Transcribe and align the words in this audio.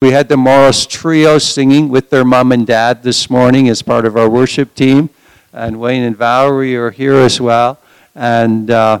We 0.00 0.12
had 0.12 0.28
the 0.28 0.36
Morris 0.36 0.86
Trio 0.86 1.38
singing 1.38 1.88
with 1.88 2.08
their 2.08 2.24
mom 2.24 2.52
and 2.52 2.64
dad 2.64 3.02
this 3.02 3.28
morning 3.28 3.68
as 3.68 3.82
part 3.82 4.06
of 4.06 4.16
our 4.16 4.30
worship 4.30 4.76
team. 4.76 5.10
And 5.52 5.80
Wayne 5.80 6.04
and 6.04 6.16
Valerie 6.16 6.76
are 6.76 6.92
here 6.92 7.16
as 7.16 7.40
well. 7.40 7.80
And, 8.14 8.70
uh, 8.70 9.00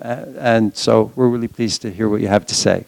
and 0.00 0.76
so 0.76 1.10
we're 1.16 1.26
really 1.26 1.48
pleased 1.48 1.82
to 1.82 1.90
hear 1.90 2.08
what 2.08 2.20
you 2.20 2.28
have 2.28 2.46
to 2.46 2.54
say. 2.54 2.84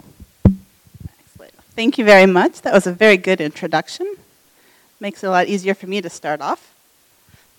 Excellent. 0.46 1.52
Thank 1.74 1.98
you 1.98 2.04
very 2.04 2.26
much. 2.26 2.62
That 2.62 2.72
was 2.72 2.86
a 2.86 2.92
very 2.92 3.16
good 3.16 3.40
introduction. 3.40 4.14
Makes 5.00 5.24
it 5.24 5.26
a 5.26 5.30
lot 5.30 5.48
easier 5.48 5.74
for 5.74 5.88
me 5.88 6.00
to 6.00 6.08
start 6.08 6.40
off. 6.40 6.72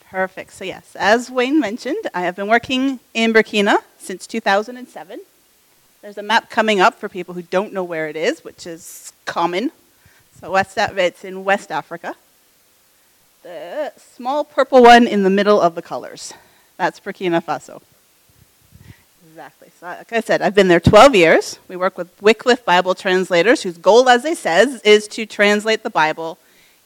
Perfect. 0.10 0.54
So, 0.54 0.64
yes, 0.64 0.96
as 0.98 1.30
Wayne 1.30 1.60
mentioned, 1.60 2.10
I 2.14 2.22
have 2.22 2.38
been 2.38 2.48
working 2.48 3.02
in 3.14 3.34
Burkina 3.34 3.80
since 3.98 4.26
2007. 4.28 5.20
There's 6.02 6.18
a 6.18 6.24
map 6.24 6.50
coming 6.50 6.80
up 6.80 6.96
for 6.96 7.10
people 7.10 7.34
who 7.34 7.42
don't 7.42 7.74
know 7.74 7.84
where 7.84 8.08
it 8.08 8.16
is, 8.16 8.46
which 8.46 8.66
is 8.66 9.12
common. 9.26 9.74
So 10.40 10.52
West, 10.52 10.78
it's 10.78 11.26
in 11.26 11.44
West 11.44 11.70
Africa. 11.70 12.16
The 13.44 13.92
small 13.98 14.46
purple 14.46 14.82
one 14.84 15.06
in 15.06 15.24
the 15.24 15.30
middle 15.30 15.60
of 15.60 15.76
the 15.76 15.82
colors. 15.82 16.34
That's 16.78 17.00
Burkina 17.00 17.44
Faso. 17.44 17.82
Exactly. 19.28 19.70
So, 19.80 19.88
like 19.88 20.14
I 20.14 20.22
said, 20.22 20.42
I've 20.42 20.56
been 20.56 20.70
there 20.70 20.80
12 20.80 21.16
years. 21.16 21.60
We 21.68 21.76
work 21.76 21.98
with 21.98 22.10
Wycliffe 22.22 22.64
Bible 22.64 22.96
translators, 22.96 23.64
whose 23.64 23.78
goal, 23.78 24.08
as 24.08 24.24
they 24.24 24.36
says, 24.36 24.82
is 24.82 25.10
to 25.10 25.26
translate 25.26 25.84
the 25.84 25.90
Bible 25.90 26.38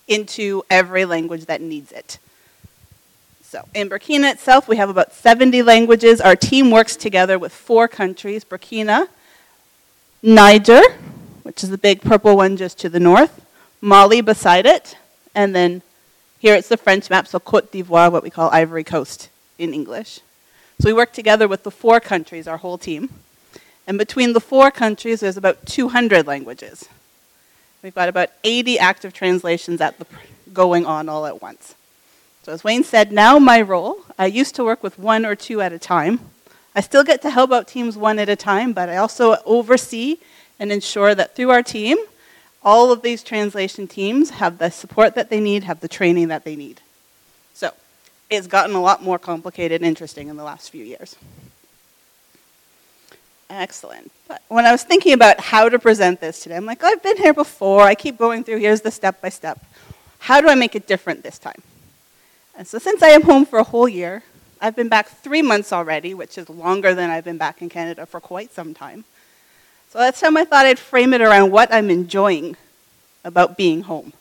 into 0.08 0.63
every 0.70 1.05
language 1.05 1.45
that 1.45 1.61
needs 1.61 1.91
it. 1.91 2.17
So, 3.44 3.67
in 3.75 3.88
Burkina 3.88 4.31
itself, 4.31 4.67
we 4.67 4.77
have 4.77 4.89
about 4.89 5.13
70 5.13 5.61
languages. 5.61 6.20
Our 6.20 6.35
team 6.35 6.72
works 6.72 6.95
together 6.95 7.38
with 7.38 7.53
four 7.53 7.88
countries 7.88 8.44
Burkina, 8.44 9.08
Niger, 10.23 10.81
which 11.53 11.63
is 11.63 11.70
the 11.70 11.77
big 11.77 12.02
purple 12.02 12.35
one 12.35 12.57
just 12.57 12.80
to 12.80 12.89
the 12.89 12.99
north, 12.99 13.45
Mali 13.80 14.21
beside 14.21 14.66
it, 14.66 14.98
and 15.35 15.53
then 15.53 15.84
here 16.39 16.55
it's 16.55 16.67
the 16.67 16.77
French 16.77 17.11
map, 17.11 17.28
so 17.28 17.39
Cote 17.39 17.72
d'Ivoire, 17.72 18.11
what 18.11 18.23
we 18.23 18.31
call 18.31 18.50
Ivory 18.50 18.83
Coast 18.83 19.30
in 19.59 19.72
English. 19.72 20.22
So 20.81 20.89
we 20.89 20.94
work 20.94 21.13
together 21.13 21.47
with 21.47 21.61
the 21.61 21.69
four 21.69 22.00
countries, 22.00 22.47
our 22.47 22.58
whole 22.58 22.80
team. 22.80 23.09
And 23.86 24.00
between 24.00 24.33
the 24.33 24.39
four 24.39 24.72
countries, 24.72 25.19
there's 25.19 25.38
about 25.38 25.67
200 25.67 26.25
languages. 26.25 26.89
We've 27.83 27.94
got 27.94 28.09
about 28.09 28.30
80 28.44 28.80
active 28.80 29.13
translations 29.13 29.80
at 29.80 30.00
the, 30.00 30.08
going 30.53 30.88
on 30.88 31.08
all 31.08 31.28
at 31.28 31.39
once. 31.39 31.75
So 32.41 32.52
as 32.52 32.63
Wayne 32.63 32.83
said, 32.83 33.11
now 33.11 33.38
my 33.38 33.61
role, 33.61 33.97
I 34.17 34.25
used 34.25 34.56
to 34.56 34.63
work 34.63 34.81
with 34.81 34.97
one 34.97 35.23
or 35.23 35.35
two 35.35 35.61
at 35.61 35.72
a 35.72 35.78
time. 35.78 36.19
I 36.75 36.81
still 36.81 37.03
get 37.03 37.22
to 37.22 37.30
help 37.30 37.52
out 37.52 37.67
teams 37.67 37.95
one 37.95 38.17
at 38.17 38.28
a 38.28 38.35
time, 38.35 38.73
but 38.73 38.89
I 38.89 38.97
also 38.97 39.38
oversee 39.45 40.17
and 40.64 40.72
ensure 40.72 41.14
that 41.14 41.36
through 41.36 41.50
our 41.50 41.61
team, 41.61 41.97
all 42.64 42.89
of 42.89 43.02
these 43.02 43.22
translation 43.22 43.86
teams 43.86 44.30
have 44.30 44.59
the 44.59 44.69
support 44.69 45.14
that 45.14 45.30
they 45.30 45.42
need, 45.42 45.66
have 45.66 45.81
the 45.81 45.89
training 45.89 46.30
that 46.30 46.45
they 46.45 46.56
need. 46.56 46.80
So 47.53 47.72
it's 48.30 48.47
gotten 48.47 48.73
a 48.73 48.81
lot 48.81 49.03
more 49.03 49.19
complicated 49.19 49.81
and 49.81 49.86
interesting 49.86 50.30
in 50.30 50.38
the 50.38 50.44
last 50.45 50.69
few 50.69 50.86
years. 50.86 51.17
Excellent. 53.50 54.09
But 54.30 54.41
when 54.47 54.66
I 54.66 54.72
was 54.72 54.84
thinking 54.84 55.11
about 55.11 55.41
how 55.41 55.67
to 55.67 55.78
present 55.78 56.22
this 56.22 56.41
today, 56.41 56.56
I'm 56.56 56.66
like, 56.66 56.81
oh, 56.81 56.88
I've 56.88 57.03
been 57.03 57.17
here 57.17 57.34
before. 57.34 57.81
I 57.81 57.94
keep 57.94 58.17
going 58.17 58.45
through, 58.45 58.59
here's 58.59 58.80
the 58.80 58.89
step 58.89 59.19
by 59.19 59.28
step. 59.28 59.59
How 60.19 60.39
do 60.39 60.47
I 60.47 60.56
make 60.56 60.75
it 60.75 60.88
different 60.88 61.23
this 61.23 61.39
time? 61.39 61.61
And 62.58 62.66
so 62.66 62.80
since 62.80 63.03
I 63.03 63.09
am 63.09 63.23
home 63.23 63.45
for 63.45 63.59
a 63.59 63.64
whole 63.64 63.89
year, 63.89 64.23
I've 64.61 64.78
been 64.78 64.88
back 64.88 65.09
three 65.09 65.41
months 65.41 65.73
already, 65.73 66.14
which 66.14 66.38
is 66.38 66.47
longer 66.47 66.95
than 66.95 67.09
I've 67.09 67.25
been 67.25 67.38
back 67.38 67.61
in 67.61 67.67
Canada 67.67 68.06
for 68.06 68.22
quite 68.22 68.53
some 68.53 68.73
time. 68.73 69.03
So 69.94 69.99
that's 69.99 70.19
time 70.19 70.38
I 70.38 70.44
thought 70.44 70.66
I'd 70.66 70.80
frame 70.80 71.13
it 71.13 71.22
around 71.22 71.52
what 71.52 71.72
I'm 71.72 71.91
enjoying 71.91 72.58
about 73.23 73.55
being 73.55 73.83
home, 73.83 74.11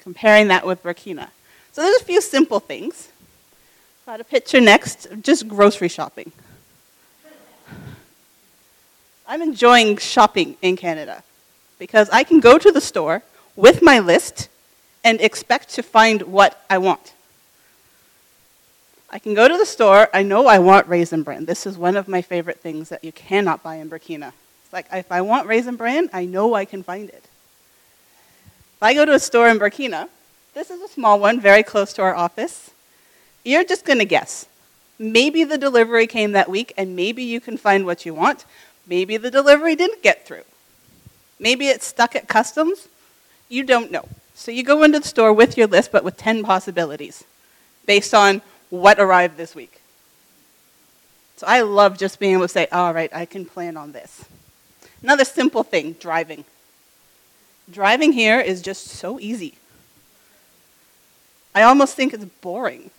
comparing 0.00 0.48
that 0.48 0.66
with 0.66 0.82
Burkina. 0.82 1.28
So 1.70 1.82
there's 1.82 2.02
a 2.02 2.04
few 2.04 2.20
simple 2.20 2.58
things. 2.58 3.08
Got 4.06 4.20
a 4.20 4.24
picture 4.24 4.60
next, 4.60 5.06
just 5.22 5.46
grocery 5.46 5.86
shopping. 5.86 6.32
I'm 9.24 9.40
enjoying 9.40 9.98
shopping 9.98 10.56
in 10.62 10.76
Canada 10.76 11.22
because 11.78 12.10
I 12.10 12.24
can 12.24 12.40
go 12.40 12.58
to 12.58 12.72
the 12.72 12.80
store 12.80 13.22
with 13.54 13.80
my 13.80 14.00
list 14.00 14.48
and 15.04 15.20
expect 15.20 15.68
to 15.74 15.82
find 15.84 16.22
what 16.22 16.64
I 16.68 16.78
want. 16.78 17.12
I 19.10 19.20
can 19.20 19.34
go 19.34 19.46
to 19.46 19.56
the 19.56 19.64
store, 19.64 20.08
I 20.12 20.24
know 20.24 20.48
I 20.48 20.58
want 20.58 20.88
raisin 20.88 21.22
bran. 21.22 21.44
This 21.44 21.66
is 21.66 21.78
one 21.78 21.96
of 21.96 22.08
my 22.08 22.20
favorite 22.20 22.58
things 22.58 22.88
that 22.88 23.04
you 23.04 23.12
cannot 23.12 23.62
buy 23.62 23.76
in 23.76 23.88
Burkina. 23.88 24.32
Like, 24.72 24.86
if 24.92 25.10
I 25.10 25.20
want 25.22 25.46
raisin 25.46 25.76
bran, 25.76 26.10
I 26.12 26.24
know 26.24 26.54
I 26.54 26.64
can 26.64 26.82
find 26.82 27.08
it. 27.08 27.24
If 27.24 28.82
I 28.82 28.94
go 28.94 29.04
to 29.04 29.14
a 29.14 29.18
store 29.18 29.48
in 29.48 29.58
Burkina, 29.58 30.08
this 30.54 30.70
is 30.70 30.80
a 30.82 30.88
small 30.88 31.18
one, 31.18 31.40
very 31.40 31.62
close 31.62 31.92
to 31.94 32.02
our 32.02 32.14
office, 32.14 32.70
you're 33.44 33.64
just 33.64 33.84
going 33.84 33.98
to 33.98 34.04
guess. 34.04 34.46
Maybe 34.98 35.44
the 35.44 35.58
delivery 35.58 36.06
came 36.06 36.32
that 36.32 36.50
week, 36.50 36.72
and 36.76 36.94
maybe 36.94 37.22
you 37.22 37.40
can 37.40 37.56
find 37.56 37.86
what 37.86 38.04
you 38.04 38.12
want. 38.12 38.44
Maybe 38.86 39.16
the 39.16 39.30
delivery 39.30 39.76
didn't 39.76 40.02
get 40.02 40.26
through. 40.26 40.44
Maybe 41.38 41.68
it's 41.68 41.86
stuck 41.86 42.16
at 42.16 42.28
customs. 42.28 42.88
You 43.48 43.64
don't 43.64 43.90
know. 43.90 44.08
So 44.34 44.50
you 44.50 44.62
go 44.62 44.82
into 44.82 45.00
the 45.00 45.06
store 45.06 45.32
with 45.32 45.56
your 45.56 45.66
list, 45.66 45.92
but 45.92 46.04
with 46.04 46.16
10 46.16 46.42
possibilities 46.42 47.24
based 47.86 48.14
on 48.14 48.42
what 48.70 49.00
arrived 49.00 49.36
this 49.36 49.54
week. 49.54 49.80
So 51.36 51.46
I 51.46 51.62
love 51.62 51.98
just 51.98 52.18
being 52.18 52.34
able 52.34 52.44
to 52.44 52.48
say, 52.48 52.66
all 52.72 52.92
right, 52.92 53.10
I 53.14 53.24
can 53.24 53.44
plan 53.44 53.76
on 53.76 53.92
this. 53.92 54.24
Another 55.02 55.24
simple 55.24 55.62
thing 55.62 55.92
driving. 56.00 56.44
Driving 57.70 58.12
here 58.12 58.40
is 58.40 58.62
just 58.62 58.86
so 58.86 59.20
easy. 59.20 59.54
I 61.54 61.62
almost 61.62 61.94
think 61.94 62.14
it's 62.14 62.24
boring. 62.24 62.90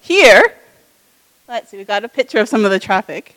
Here, 0.00 0.42
let's 1.46 1.70
see, 1.70 1.76
we 1.76 1.84
got 1.84 2.04
a 2.04 2.08
picture 2.08 2.38
of 2.38 2.48
some 2.48 2.64
of 2.64 2.70
the 2.70 2.78
traffic. 2.78 3.34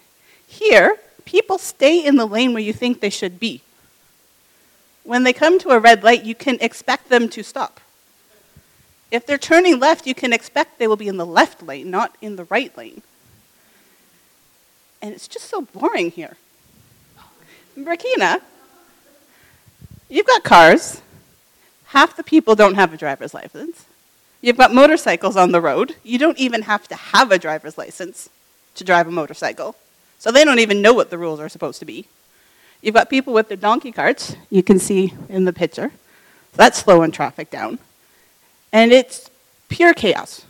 Here, 0.48 0.98
people 1.26 1.58
stay 1.58 2.06
in 2.06 2.16
the 2.16 2.26
lane 2.26 2.54
where 2.54 2.64
you 2.64 2.74
think 2.74 3.00
they 3.00 3.10
should 3.10 3.40
be. 3.40 3.62
When 5.04 5.24
they 5.24 5.34
come 5.34 5.60
to 5.60 5.70
a 5.70 5.80
red 5.80 6.04
light, 6.04 6.24
you 6.24 6.36
can 6.36 6.58
expect 6.62 7.10
them 7.10 7.28
to 7.30 7.44
stop. 7.44 7.82
If 9.10 9.26
they're 9.26 9.38
turning 9.38 9.80
left, 9.80 10.08
you 10.08 10.16
can 10.16 10.32
expect 10.32 10.80
they 10.80 10.88
will 10.88 10.96
be 10.96 11.08
in 11.08 11.18
the 11.18 11.26
left 11.26 11.62
lane, 11.62 11.92
not 11.92 12.16
in 12.22 12.38
the 12.38 12.46
right 12.46 12.76
lane. 12.78 13.02
And 15.02 15.14
it's 15.14 15.28
just 15.28 15.50
so 15.50 15.62
boring 15.62 16.12
here. 16.12 16.38
In 17.76 17.86
Burkina, 17.86 18.42
you've 20.10 20.28
got 20.28 20.44
cars. 20.44 21.02
Half 21.86 22.16
the 22.16 22.24
people 22.24 22.56
don't 22.56 22.76
have 22.76 22.94
a 22.94 22.98
driver's 22.98 23.34
license. 23.34 23.86
You've 24.42 24.58
got 24.58 24.74
motorcycles 24.74 25.38
on 25.38 25.52
the 25.52 25.62
road. 25.62 25.96
You 26.04 26.18
don't 26.18 26.38
even 26.38 26.64
have 26.64 26.88
to 26.90 26.96
have 26.96 27.32
a 27.32 27.40
driver's 27.40 27.78
license 27.78 28.30
to 28.76 28.84
drive 28.84 29.08
a 29.08 29.12
motorcycle. 29.12 29.76
So 30.20 30.32
they 30.32 30.44
don't 30.44 30.60
even 30.60 30.82
know 30.82 30.94
what 30.94 31.10
the 31.10 31.18
rules 31.18 31.40
are 31.40 31.50
supposed 31.50 31.80
to 31.80 31.86
be. 31.86 32.08
You've 32.82 32.96
got 32.96 33.10
people 33.10 33.34
with 33.34 33.48
their 33.48 33.58
donkey 33.58 33.92
carts, 33.92 34.36
you 34.50 34.64
can 34.64 34.80
see 34.80 35.14
in 35.30 35.46
the 35.46 35.54
picture. 35.54 35.92
So 36.52 36.58
that's 36.58 36.80
slowing 36.80 37.12
traffic 37.12 37.50
down. 37.50 37.80
And 38.74 38.92
it's 38.92 39.30
pure 39.70 39.94
chaos. 39.94 40.46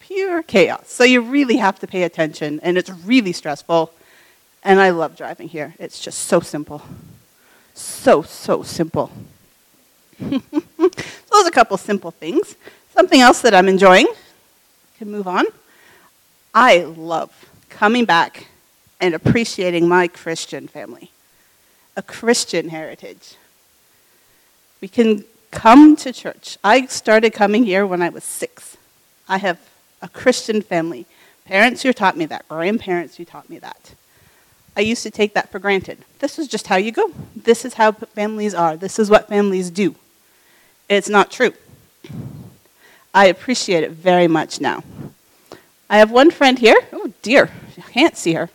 Pure 0.00 0.42
chaos. 0.44 0.90
So 0.90 1.04
you 1.04 1.20
really 1.20 1.56
have 1.56 1.78
to 1.80 1.86
pay 1.86 2.02
attention, 2.02 2.60
and 2.62 2.76
it's 2.76 2.90
really 2.90 3.32
stressful. 3.32 3.92
And 4.66 4.80
I 4.80 4.90
love 4.90 5.16
driving 5.16 5.46
here. 5.46 5.76
It's 5.78 6.00
just 6.00 6.24
so 6.24 6.40
simple. 6.40 6.82
So, 7.74 8.22
so 8.22 8.64
simple. 8.64 9.12
so 10.18 10.42
those 10.50 11.44
are 11.44 11.46
a 11.46 11.52
couple 11.52 11.76
simple 11.76 12.10
things. 12.10 12.56
Something 12.92 13.20
else 13.20 13.42
that 13.42 13.54
I'm 13.54 13.68
enjoying. 13.68 14.08
Can 14.98 15.12
move 15.12 15.28
on. 15.28 15.44
I 16.52 16.78
love 16.78 17.48
coming 17.68 18.06
back 18.06 18.48
and 19.00 19.14
appreciating 19.14 19.86
my 19.86 20.08
Christian 20.08 20.66
family, 20.66 21.12
a 21.96 22.02
Christian 22.02 22.70
heritage. 22.70 23.36
We 24.80 24.88
can 24.88 25.22
come 25.52 25.94
to 25.94 26.12
church. 26.12 26.58
I 26.64 26.86
started 26.86 27.32
coming 27.32 27.62
here 27.62 27.86
when 27.86 28.02
I 28.02 28.08
was 28.08 28.24
six. 28.24 28.76
I 29.28 29.38
have 29.38 29.60
a 30.02 30.08
Christian 30.08 30.60
family. 30.60 31.06
Parents 31.44 31.84
who 31.84 31.92
taught 31.92 32.16
me 32.16 32.26
that, 32.26 32.48
grandparents 32.48 33.16
who 33.16 33.24
taught 33.24 33.48
me 33.48 33.60
that. 33.60 33.94
I 34.76 34.80
used 34.80 35.02
to 35.04 35.10
take 35.10 35.32
that 35.34 35.50
for 35.50 35.58
granted. 35.58 35.98
This 36.18 36.38
is 36.38 36.46
just 36.48 36.66
how 36.66 36.76
you 36.76 36.92
go. 36.92 37.10
This 37.34 37.64
is 37.64 37.74
how 37.74 37.92
families 37.92 38.52
are. 38.52 38.76
This 38.76 38.98
is 38.98 39.08
what 39.08 39.28
families 39.28 39.70
do. 39.70 39.94
It's 40.88 41.08
not 41.08 41.30
true. 41.30 41.54
I 43.14 43.26
appreciate 43.26 43.82
it 43.82 43.92
very 43.92 44.28
much 44.28 44.60
now. 44.60 44.84
I 45.88 45.98
have 45.98 46.10
one 46.10 46.30
friend 46.30 46.58
here. 46.58 46.76
Oh 46.92 47.12
dear, 47.22 47.50
I 47.78 47.90
can't 47.90 48.16
see 48.16 48.34
her. 48.34 48.50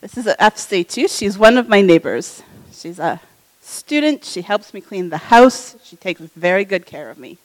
This 0.00 0.16
is 0.16 0.26
at 0.26 0.38
FC2. 0.38 1.18
She's 1.18 1.36
one 1.36 1.58
of 1.58 1.68
my 1.68 1.80
neighbors. 1.80 2.42
She's 2.72 2.98
a 2.98 3.20
student. 3.60 4.24
She 4.24 4.42
helps 4.42 4.72
me 4.72 4.80
clean 4.80 5.10
the 5.10 5.18
house. 5.18 5.76
She 5.82 5.96
takes 5.96 6.20
very 6.20 6.64
good 6.64 6.86
care 6.86 7.10
of 7.10 7.18
me. 7.18 7.38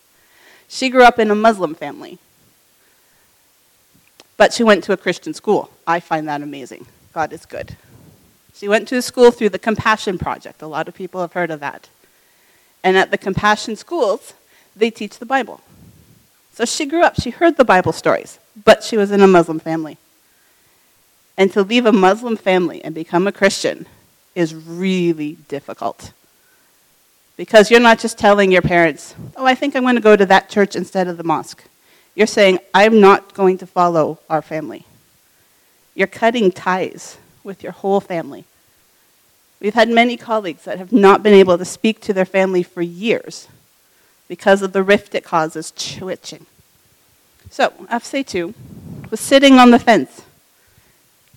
She 0.67 0.89
grew 0.89 1.03
up 1.03 1.17
in 1.17 1.31
a 1.31 1.35
Muslim 1.35 1.75
family. 1.75 2.19
But 4.37 4.53
she 4.53 4.63
went 4.63 4.83
to 4.85 4.93
a 4.93 4.97
Christian 4.97 5.33
school. 5.33 5.69
I 5.87 5.99
find 5.99 6.27
that 6.27 6.41
amazing. 6.41 6.85
God 7.13 7.31
is 7.31 7.45
good. 7.45 7.75
She 8.53 8.67
went 8.67 8.87
to 8.89 8.97
a 8.97 9.01
school 9.01 9.31
through 9.31 9.49
the 9.49 9.59
Compassion 9.59 10.17
Project. 10.17 10.61
A 10.61 10.67
lot 10.67 10.87
of 10.87 10.95
people 10.95 11.21
have 11.21 11.33
heard 11.33 11.51
of 11.51 11.59
that. 11.59 11.89
And 12.83 12.97
at 12.97 13.11
the 13.11 13.17
Compassion 13.17 13.75
schools, 13.75 14.33
they 14.75 14.89
teach 14.89 15.19
the 15.19 15.25
Bible. 15.25 15.61
So 16.53 16.63
she 16.63 16.85
grew 16.85 17.03
up, 17.03 17.19
she 17.19 17.31
heard 17.31 17.57
the 17.57 17.65
Bible 17.65 17.91
stories, 17.91 18.39
but 18.63 18.83
she 18.83 18.95
was 18.95 19.11
in 19.11 19.21
a 19.21 19.27
Muslim 19.27 19.59
family. 19.59 19.97
And 21.37 21.51
to 21.51 21.63
leave 21.63 21.85
a 21.85 21.91
Muslim 21.91 22.37
family 22.37 22.81
and 22.83 22.95
become 22.95 23.27
a 23.27 23.31
Christian 23.31 23.87
is 24.35 24.55
really 24.55 25.37
difficult. 25.49 26.13
Because 27.35 27.69
you're 27.69 27.81
not 27.81 27.99
just 27.99 28.17
telling 28.17 28.53
your 28.53 28.61
parents, 28.61 29.15
oh, 29.35 29.45
I 29.45 29.55
think 29.55 29.75
I'm 29.75 29.83
going 29.83 29.95
to 29.95 30.01
go 30.01 30.15
to 30.15 30.25
that 30.27 30.49
church 30.49 30.75
instead 30.75 31.09
of 31.09 31.17
the 31.17 31.23
mosque. 31.25 31.63
You're 32.15 32.27
saying, 32.27 32.59
I'm 32.73 33.01
not 33.01 33.33
going 33.33 33.57
to 33.59 33.67
follow 33.67 34.19
our 34.29 34.41
family. 34.41 34.85
You're 35.93 36.07
cutting 36.07 36.51
ties 36.51 37.17
with 37.43 37.61
your 37.61 37.73
whole 37.73 37.99
family. 37.99 38.45
We've 39.59 39.73
had 39.73 39.89
many 39.89 40.17
colleagues 40.17 40.63
that 40.63 40.77
have 40.77 40.91
not 40.91 41.23
been 41.23 41.33
able 41.33 41.57
to 41.57 41.65
speak 41.65 41.99
to 42.01 42.13
their 42.13 42.25
family 42.25 42.63
for 42.63 42.81
years 42.81 43.47
because 44.27 44.61
of 44.61 44.73
the 44.73 44.83
rift 44.83 45.15
it 45.15 45.23
causes 45.23 45.71
twitching. 45.71 46.45
So, 47.49 47.69
Afsay 47.91 48.53
was 49.11 49.19
sitting 49.19 49.59
on 49.59 49.71
the 49.71 49.79
fence. 49.79 50.23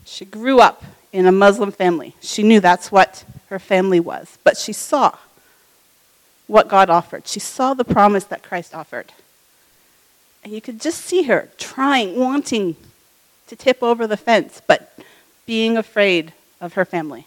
She 0.05 0.25
grew 0.25 0.59
up 0.61 0.85
in 1.13 1.27
a 1.27 1.33
Muslim 1.33 1.71
family. 1.71 2.15
She 2.21 2.43
knew 2.43 2.61
that's 2.61 2.91
what 2.91 3.25
her 3.49 3.59
family 3.59 4.01
was, 4.01 4.39
but 4.43 4.57
she 4.57 4.73
saw 4.73 5.17
what 6.47 6.69
God 6.69 6.89
offered. 6.91 7.29
She 7.29 7.41
saw 7.41 7.75
the 7.75 7.85
promise 7.85 8.25
that 8.25 8.43
Christ 8.43 8.75
offered. 8.75 9.13
And 10.45 10.53
you 10.53 10.61
could 10.61 10.81
just 10.81 11.05
see 11.05 11.25
her 11.25 11.51
trying, 11.59 12.17
wanting 12.17 12.77
to 13.49 13.57
tip 13.57 13.83
over 13.83 14.07
the 14.07 14.17
fence, 14.17 14.63
but 14.67 14.99
being 15.47 15.77
afraid 15.77 16.33
of 16.61 16.75
her 16.75 16.85
family. 16.85 17.27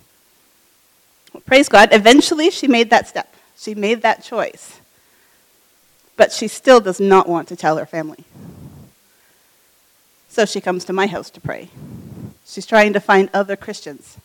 Well, 1.33 1.43
praise 1.45 1.69
God, 1.69 1.89
eventually 1.91 2.49
she 2.49 2.67
made 2.67 2.89
that 2.89 3.07
step. 3.07 3.33
She 3.57 3.75
made 3.75 4.01
that 4.01 4.23
choice. 4.23 4.79
But 6.17 6.31
she 6.31 6.47
still 6.47 6.79
does 6.79 6.99
not 6.99 7.27
want 7.27 7.47
to 7.49 7.55
tell 7.55 7.77
her 7.77 7.85
family. 7.85 8.23
So 10.29 10.45
she 10.45 10.61
comes 10.61 10.85
to 10.85 10.93
my 10.93 11.07
house 11.07 11.29
to 11.31 11.41
pray. 11.41 11.69
She's 12.45 12.65
trying 12.65 12.93
to 12.93 12.99
find 12.99 13.29
other 13.33 13.55
Christians. 13.55 14.17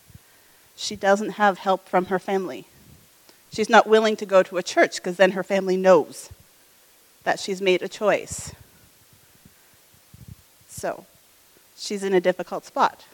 She 0.77 0.95
doesn't 0.95 1.31
have 1.31 1.59
help 1.59 1.89
from 1.89 2.07
her 2.07 2.19
family. 2.19 2.67
She's 3.51 3.71
not 3.71 3.87
willing 3.87 4.17
to 4.17 4.27
go 4.27 4.43
to 4.43 4.59
a 4.59 4.63
church 4.63 4.97
because 4.97 5.17
then 5.17 5.33
her 5.33 5.43
family 5.43 5.77
knows 5.77 6.29
that 7.25 7.41
she's 7.41 7.63
made 7.63 7.83
a 7.83 7.89
choice. 7.89 8.53
So, 10.77 11.07
she's 11.75 12.03
in 12.03 12.13
a 12.13 12.21
difficult 12.21 12.67
spot. 12.67 13.07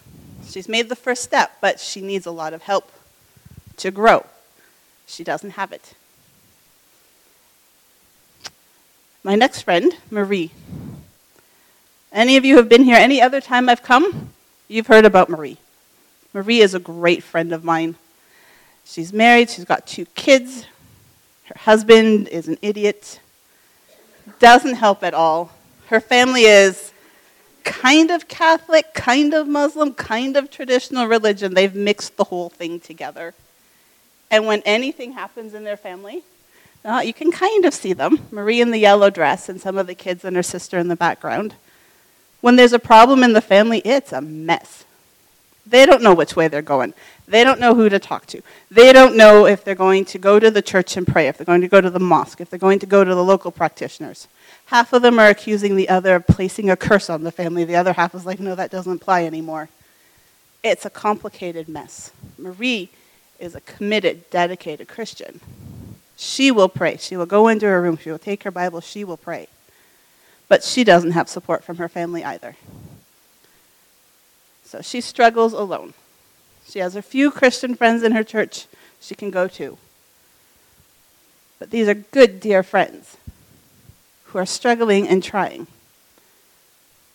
She's 0.44 0.68
made 0.68 0.88
the 0.88 0.96
first 0.96 1.22
step, 1.22 1.58
but 1.60 1.78
she 1.78 2.00
needs 2.00 2.26
a 2.26 2.32
lot 2.32 2.52
of 2.52 2.62
help 2.62 2.90
to 3.76 3.92
grow. 3.92 4.26
She 5.06 5.22
doesn't 5.22 5.50
have 5.50 5.70
it. 5.70 5.94
My 9.22 9.36
next 9.36 9.62
friend, 9.62 9.96
Marie. 10.10 10.50
Any 12.12 12.36
of 12.36 12.44
you 12.44 12.56
have 12.56 12.68
been 12.68 12.82
here 12.82 12.96
any 12.96 13.22
other 13.22 13.40
time 13.40 13.68
I've 13.68 13.84
come? 13.84 14.30
You've 14.66 14.88
heard 14.88 15.04
about 15.04 15.28
Marie. 15.28 15.58
Marie 16.32 16.60
is 16.60 16.74
a 16.74 16.80
great 16.80 17.22
friend 17.22 17.52
of 17.52 17.62
mine. 17.62 17.94
She's 18.84 19.12
married, 19.12 19.50
she's 19.50 19.64
got 19.64 19.86
two 19.86 20.06
kids. 20.16 20.66
Her 21.44 21.60
husband 21.60 22.26
is 22.26 22.48
an 22.48 22.58
idiot. 22.60 23.20
Doesn't 24.40 24.74
help 24.74 25.04
at 25.04 25.14
all. 25.14 25.52
Her 25.86 26.00
family 26.00 26.42
is 26.42 26.91
kind 27.64 28.10
of 28.10 28.28
Catholic, 28.28 28.94
kind 28.94 29.34
of 29.34 29.48
Muslim, 29.48 29.94
kind 29.94 30.36
of 30.36 30.50
traditional 30.50 31.06
religion. 31.06 31.54
They've 31.54 31.74
mixed 31.74 32.16
the 32.16 32.24
whole 32.24 32.48
thing 32.48 32.80
together. 32.80 33.34
And 34.30 34.46
when 34.46 34.62
anything 34.64 35.12
happens 35.12 35.54
in 35.54 35.64
their 35.64 35.76
family, 35.76 36.22
uh, 36.84 37.02
you 37.04 37.12
can 37.12 37.30
kind 37.30 37.64
of 37.64 37.74
see 37.74 37.92
them 37.92 38.26
Marie 38.30 38.60
in 38.60 38.70
the 38.70 38.78
yellow 38.78 39.10
dress 39.10 39.48
and 39.48 39.60
some 39.60 39.78
of 39.78 39.86
the 39.86 39.94
kids 39.94 40.24
and 40.24 40.34
her 40.36 40.42
sister 40.42 40.78
in 40.78 40.88
the 40.88 40.96
background. 40.96 41.54
When 42.40 42.56
there's 42.56 42.72
a 42.72 42.78
problem 42.78 43.22
in 43.22 43.34
the 43.34 43.40
family, 43.40 43.80
it's 43.84 44.12
a 44.12 44.20
mess. 44.20 44.84
They 45.64 45.86
don't 45.86 46.02
know 46.02 46.14
which 46.14 46.34
way 46.34 46.48
they're 46.48 46.60
going. 46.60 46.92
They 47.28 47.44
don't 47.44 47.60
know 47.60 47.74
who 47.74 47.88
to 47.88 48.00
talk 48.00 48.26
to. 48.26 48.42
They 48.68 48.92
don't 48.92 49.16
know 49.16 49.46
if 49.46 49.62
they're 49.62 49.76
going 49.76 50.04
to 50.06 50.18
go 50.18 50.40
to 50.40 50.50
the 50.50 50.60
church 50.60 50.96
and 50.96 51.06
pray, 51.06 51.28
if 51.28 51.38
they're 51.38 51.44
going 51.44 51.60
to 51.60 51.68
go 51.68 51.80
to 51.80 51.90
the 51.90 52.00
mosque, 52.00 52.40
if 52.40 52.50
they're 52.50 52.58
going 52.58 52.80
to 52.80 52.86
go 52.86 53.04
to 53.04 53.14
the 53.14 53.22
local 53.22 53.52
practitioners. 53.52 54.26
Half 54.72 54.94
of 54.94 55.02
them 55.02 55.18
are 55.18 55.28
accusing 55.28 55.76
the 55.76 55.90
other 55.90 56.14
of 56.14 56.26
placing 56.26 56.70
a 56.70 56.78
curse 56.78 57.10
on 57.10 57.24
the 57.24 57.30
family. 57.30 57.62
The 57.64 57.76
other 57.76 57.92
half 57.92 58.14
is 58.14 58.24
like, 58.24 58.40
no, 58.40 58.54
that 58.54 58.70
doesn't 58.70 59.02
apply 59.02 59.26
anymore. 59.26 59.68
It's 60.62 60.86
a 60.86 60.90
complicated 60.90 61.68
mess. 61.68 62.10
Marie 62.38 62.88
is 63.38 63.54
a 63.54 63.60
committed, 63.60 64.30
dedicated 64.30 64.88
Christian. 64.88 65.42
She 66.16 66.50
will 66.50 66.70
pray. 66.70 66.96
She 66.96 67.18
will 67.18 67.26
go 67.26 67.48
into 67.48 67.66
her 67.66 67.82
room. 67.82 67.98
She 67.98 68.10
will 68.10 68.18
take 68.18 68.44
her 68.44 68.50
Bible. 68.50 68.80
She 68.80 69.04
will 69.04 69.18
pray. 69.18 69.48
But 70.48 70.64
she 70.64 70.84
doesn't 70.84 71.10
have 71.10 71.28
support 71.28 71.62
from 71.62 71.76
her 71.76 71.88
family 71.90 72.24
either. 72.24 72.56
So 74.64 74.80
she 74.80 75.02
struggles 75.02 75.52
alone. 75.52 75.92
She 76.66 76.78
has 76.78 76.96
a 76.96 77.02
few 77.02 77.30
Christian 77.30 77.74
friends 77.74 78.02
in 78.02 78.12
her 78.12 78.24
church 78.24 78.66
she 79.02 79.14
can 79.14 79.30
go 79.30 79.48
to. 79.48 79.76
But 81.58 81.70
these 81.70 81.88
are 81.88 81.94
good, 81.94 82.40
dear 82.40 82.62
friends 82.62 83.18
who 84.32 84.38
are 84.38 84.46
struggling 84.46 85.06
and 85.06 85.22
trying. 85.22 85.66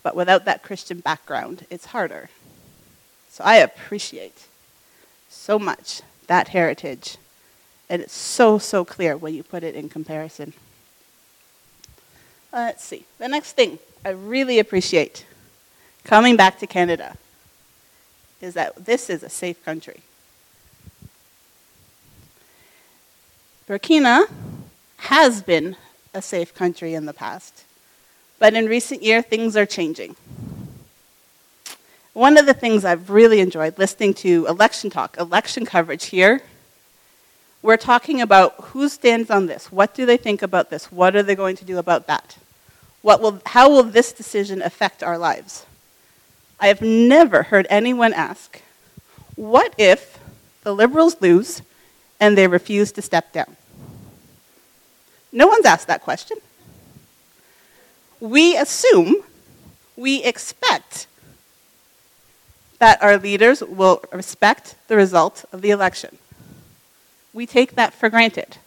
But 0.03 0.15
without 0.15 0.45
that 0.45 0.63
Christian 0.63 0.99
background, 0.99 1.65
it's 1.69 1.87
harder. 1.87 2.29
So 3.29 3.43
I 3.43 3.57
appreciate 3.57 4.45
so 5.27 5.57
much 5.57 6.01
that 6.27 6.49
heritage. 6.49 7.17
And 7.89 8.01
it's 8.01 8.13
so, 8.13 8.59
so 8.59 8.85
clear 8.85 9.17
when 9.17 9.33
you 9.33 9.43
put 9.43 9.63
it 9.63 9.75
in 9.75 9.89
comparison. 9.89 10.53
Uh, 12.53 12.67
let's 12.67 12.83
see. 12.83 13.05
The 13.17 13.27
next 13.27 13.53
thing 13.53 13.79
I 14.05 14.09
really 14.09 14.59
appreciate 14.59 15.25
coming 16.03 16.35
back 16.35 16.59
to 16.59 16.67
Canada 16.67 17.17
is 18.41 18.53
that 18.53 18.85
this 18.85 19.09
is 19.09 19.23
a 19.23 19.29
safe 19.29 19.63
country. 19.65 20.01
Burkina 23.67 24.29
has 24.97 25.41
been 25.41 25.75
a 26.17 26.21
safe 26.21 26.53
country 26.53 26.93
in 26.93 27.05
the 27.05 27.13
past. 27.13 27.63
But 28.39 28.53
in 28.53 28.65
recent 28.65 29.01
years, 29.03 29.25
things 29.25 29.55
are 29.55 29.65
changing. 29.65 30.15
One 32.13 32.37
of 32.37 32.47
the 32.47 32.53
things 32.53 32.83
I've 32.83 33.09
really 33.11 33.39
enjoyed 33.39 33.77
listening 33.77 34.15
to 34.15 34.47
election 34.47 34.89
talk, 34.89 35.17
election 35.17 35.65
coverage 35.65 36.05
here, 36.05 36.41
we're 37.61 37.77
talking 37.77 38.21
about 38.21 38.55
who 38.55 38.89
stands 38.89 39.29
on 39.29 39.45
this, 39.45 39.71
what 39.71 39.93
do 39.93 40.05
they 40.05 40.17
think 40.17 40.41
about 40.41 40.69
this, 40.69 40.91
what 40.91 41.15
are 41.15 41.21
they 41.21 41.35
going 41.35 41.55
to 41.57 41.65
do 41.65 41.77
about 41.77 42.07
that, 42.07 42.37
what 43.01 43.21
will, 43.21 43.41
how 43.45 43.69
will 43.69 43.83
this 43.83 44.13
decision 44.13 44.61
affect 44.61 45.03
our 45.03 45.17
lives? 45.17 45.65
I 46.59 46.67
have 46.69 46.81
never 46.81 47.43
heard 47.43 47.67
anyone 47.69 48.13
ask, 48.13 48.61
what 49.35 49.75
if 49.77 50.17
the 50.63 50.73
Liberals 50.73 51.21
lose 51.21 51.61
and 52.19 52.37
they 52.37 52.47
refuse 52.47 52.91
to 52.93 53.01
step 53.01 53.31
down? 53.31 53.56
No 55.31 55.47
one's 55.47 55.65
asked 55.65 55.87
that 55.87 56.01
question. 56.01 56.37
We 58.19 58.57
assume, 58.57 59.23
we 59.95 60.23
expect 60.23 61.07
that 62.79 63.01
our 63.01 63.17
leaders 63.17 63.61
will 63.61 64.03
respect 64.11 64.75
the 64.87 64.95
result 64.95 65.45
of 65.51 65.61
the 65.61 65.71
election. 65.71 66.17
We 67.33 67.45
take 67.45 67.75
that 67.75 67.93
for 67.93 68.09
granted. 68.09 68.57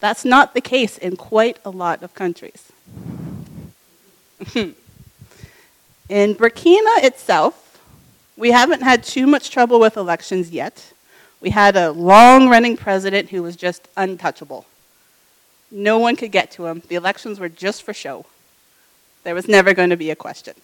That's 0.00 0.24
not 0.24 0.54
the 0.54 0.60
case 0.60 0.96
in 0.96 1.16
quite 1.16 1.58
a 1.64 1.70
lot 1.70 2.02
of 2.02 2.14
countries. 2.14 2.72
in 4.54 4.74
Burkina 6.08 7.04
itself, 7.04 7.78
we 8.36 8.50
haven't 8.50 8.82
had 8.82 9.04
too 9.04 9.26
much 9.26 9.50
trouble 9.50 9.78
with 9.78 9.98
elections 9.98 10.50
yet. 10.50 10.92
We 11.40 11.50
had 11.50 11.76
a 11.76 11.90
long 11.90 12.48
running 12.48 12.76
president 12.76 13.30
who 13.30 13.42
was 13.42 13.56
just 13.56 13.88
untouchable. 13.96 14.66
No 15.70 15.98
one 15.98 16.16
could 16.16 16.32
get 16.32 16.50
to 16.52 16.66
him. 16.66 16.82
The 16.88 16.96
elections 16.96 17.40
were 17.40 17.48
just 17.48 17.82
for 17.82 17.94
show. 17.94 18.26
There 19.24 19.34
was 19.34 19.48
never 19.48 19.72
going 19.72 19.90
to 19.90 19.96
be 19.96 20.10
a 20.10 20.16
question. 20.16 20.54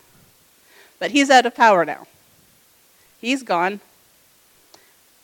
But 0.99 1.13
he's 1.13 1.31
out 1.31 1.47
of 1.47 1.55
power 1.55 1.85
now. 1.85 2.07
He's 3.21 3.43
gone. 3.43 3.81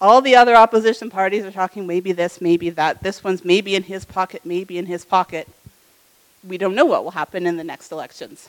All 0.01 0.21
the 0.21 0.37
other 0.37 0.55
opposition 0.55 1.11
parties 1.11 1.45
are 1.45 1.51
talking 1.51 1.87
maybe 1.87 2.13
this, 2.13 2.41
maybe 2.41 2.71
that. 2.71 3.03
This 3.03 3.23
one's 3.23 3.45
maybe 3.45 3.75
in 3.75 3.85
his 3.85 4.05
pocket, 4.05 4.43
maybe 4.45 4.79
in 4.79 4.87
his 4.87 5.05
pocket. 5.05 5.49
We 6.47 6.59
don't 6.59 6.75
know 6.75 6.85
what 6.85 7.05
will 7.05 7.13
happen 7.13 7.47
in 7.47 7.57
the 7.57 7.65
next 7.65 7.93
elections. 7.93 8.49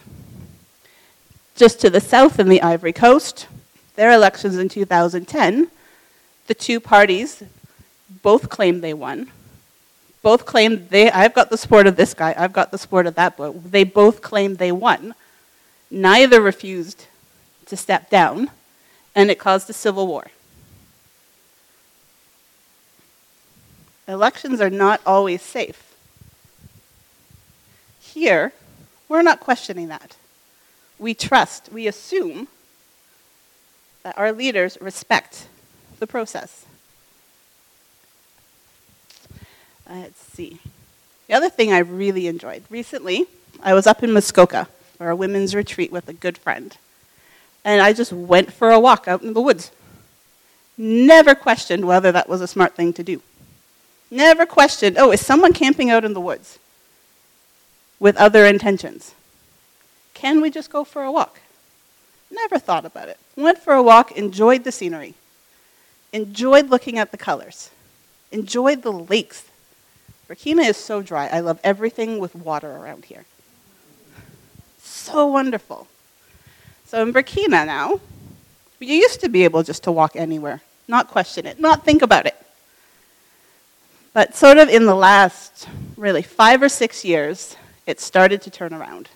Just 1.56 1.80
to 1.82 1.90
the 1.90 2.02
south 2.02 2.40
in 2.40 2.50
the 2.50 2.62
Ivory 2.62 2.94
Coast, 2.94 3.48
their 3.96 4.12
elections 4.12 4.58
in 4.58 4.70
2010 4.70 5.70
the 6.48 6.54
two 6.54 6.80
parties 6.80 7.44
both 8.22 8.50
claim 8.50 8.82
they 8.82 8.94
won. 8.94 9.30
Both 10.22 10.46
claim 10.46 10.88
they, 10.88 11.12
I've 11.12 11.34
got 11.34 11.50
the 11.50 11.58
support 11.58 11.86
of 11.86 11.96
this 11.96 12.14
guy, 12.14 12.34
I've 12.38 12.54
got 12.54 12.72
the 12.72 12.78
support 12.78 13.06
of 13.06 13.16
that, 13.16 13.36
but 13.36 13.72
they 13.72 13.84
both 13.84 14.22
claim 14.22 14.56
they 14.56 14.72
won. 14.72 15.16
Neither 15.92 16.42
refused 16.42 17.08
to 17.66 17.78
step 17.78 18.10
down, 18.10 18.50
and 19.16 19.30
it 19.30 19.38
caused 19.38 19.70
a 19.70 19.74
civil 19.74 20.08
war. 20.08 20.28
Elections 24.08 24.60
are 24.60 24.70
not 24.70 25.02
always 25.06 25.42
safe. 25.42 25.96
Here, 28.02 28.54
we're 29.10 29.22
not 29.22 29.40
questioning 29.40 29.88
that. 29.90 30.16
We 31.00 31.14
trust, 31.14 31.72
we 31.72 31.88
assume 31.88 32.48
that 34.04 34.18
our 34.18 34.32
leaders 34.32 34.78
respect 34.82 35.48
the 36.04 36.08
process. 36.08 36.66
Uh, 39.90 40.02
let's 40.02 40.20
see. 40.20 40.60
The 41.28 41.34
other 41.34 41.50
thing 41.50 41.72
I 41.72 41.78
really 41.78 42.28
enjoyed 42.28 42.64
recently, 42.70 43.26
I 43.62 43.74
was 43.74 43.88
up 43.88 44.04
in 44.04 44.12
Muskoka 44.12 44.68
for 44.98 45.10
a 45.10 45.16
women's 45.16 45.56
retreat 45.56 45.94
with 45.94 46.10
a 46.10 46.14
good 46.14 46.38
friend. 46.38 46.76
And 47.64 47.82
I 47.82 47.94
just 47.94 48.12
went 48.12 48.52
for 48.52 48.70
a 48.70 48.82
walk 48.82 49.08
out 49.08 49.22
in 49.22 49.32
the 49.32 49.40
woods. 49.40 49.72
Never 50.78 51.36
questioned 51.36 51.88
whether 51.88 52.12
that 52.12 52.28
was 52.28 52.42
a 52.42 52.48
smart 52.48 52.76
thing 52.76 52.92
to 52.94 53.04
do. 53.04 53.22
Never 54.12 54.46
questioned, 54.46 54.98
oh, 55.00 55.12
is 55.14 55.26
someone 55.26 55.54
camping 55.54 55.90
out 55.90 56.04
in 56.04 56.14
the 56.14 56.20
woods 56.20 56.60
with 57.98 58.18
other 58.18 58.46
intentions? 58.46 59.16
Can 60.14 60.42
we 60.42 60.52
just 60.52 60.70
go 60.70 60.84
for 60.84 61.04
a 61.04 61.12
walk? 61.14 61.40
Never 62.30 62.60
thought 62.60 62.86
about 62.86 63.08
it. 63.08 63.20
Went 63.38 63.60
for 63.60 63.74
a 63.74 63.82
walk, 63.82 64.12
enjoyed 64.12 64.66
the 64.66 64.72
scenery, 64.74 65.14
enjoyed 66.14 66.70
looking 66.70 66.98
at 66.98 67.12
the 67.12 67.18
colors, 67.18 67.72
enjoyed 68.32 68.84
the 68.84 68.92
lakes. 68.92 69.46
Burkina 70.30 70.70
is 70.70 70.78
so 70.78 71.02
dry. 71.02 71.28
I 71.28 71.42
love 71.42 71.60
everything 71.64 72.20
with 72.20 72.36
water 72.36 72.72
around 72.72 73.06
here. 73.06 73.26
So 74.82 75.26
wonderful. 75.26 75.88
So 76.86 77.02
in 77.02 77.12
Burkina 77.12 77.66
now, 77.66 78.00
you 78.80 78.96
used 78.96 79.22
to 79.22 79.30
be 79.30 79.44
able 79.44 79.64
just 79.64 79.84
to 79.84 79.92
walk 79.92 80.16
anywhere, 80.16 80.62
not 80.88 81.08
question 81.08 81.46
it, 81.46 81.60
not 81.60 81.84
think 81.84 82.02
about 82.02 82.26
it. 82.26 82.36
But 84.14 84.36
sort 84.36 84.58
of 84.58 84.70
in 84.70 84.86
the 84.86 84.96
last, 84.96 85.68
really, 85.98 86.22
five 86.22 86.62
or 86.62 86.70
six 86.70 87.04
years, 87.04 87.56
it 87.88 88.00
started 88.00 88.42
to 88.44 88.52
turn 88.52 88.74
around. 88.74 89.10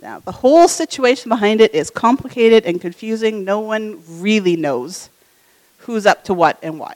Now, 0.00 0.18
the 0.18 0.32
whole 0.32 0.68
situation 0.68 1.30
behind 1.30 1.60
it 1.60 1.74
is 1.74 1.88
complicated 1.88 2.66
and 2.66 2.80
confusing. 2.80 3.44
No 3.44 3.60
one 3.60 4.02
really 4.06 4.54
knows 4.54 5.08
who's 5.86 6.06
up 6.06 6.24
to 6.24 6.34
what 6.34 6.58
and 6.62 6.78
why. 6.78 6.94